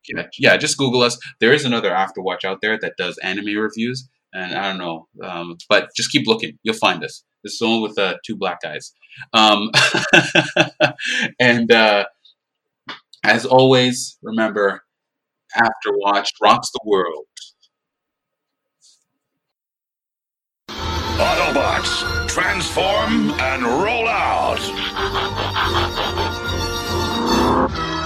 [0.07, 1.17] Yeah, yeah, just Google us.
[1.41, 5.57] There is another Afterwatch out there that does anime reviews, and I don't know, um,
[5.67, 6.57] but just keep looking.
[6.63, 7.23] You'll find us.
[7.43, 8.93] This is the one with uh, two black guys.
[9.33, 9.69] Um,
[11.39, 12.05] and uh,
[13.23, 14.81] as always, remember
[15.55, 17.25] Afterwatch rocks the world.
[20.69, 24.59] Autobots, transform and roll out!
[27.57, 27.96] Bye.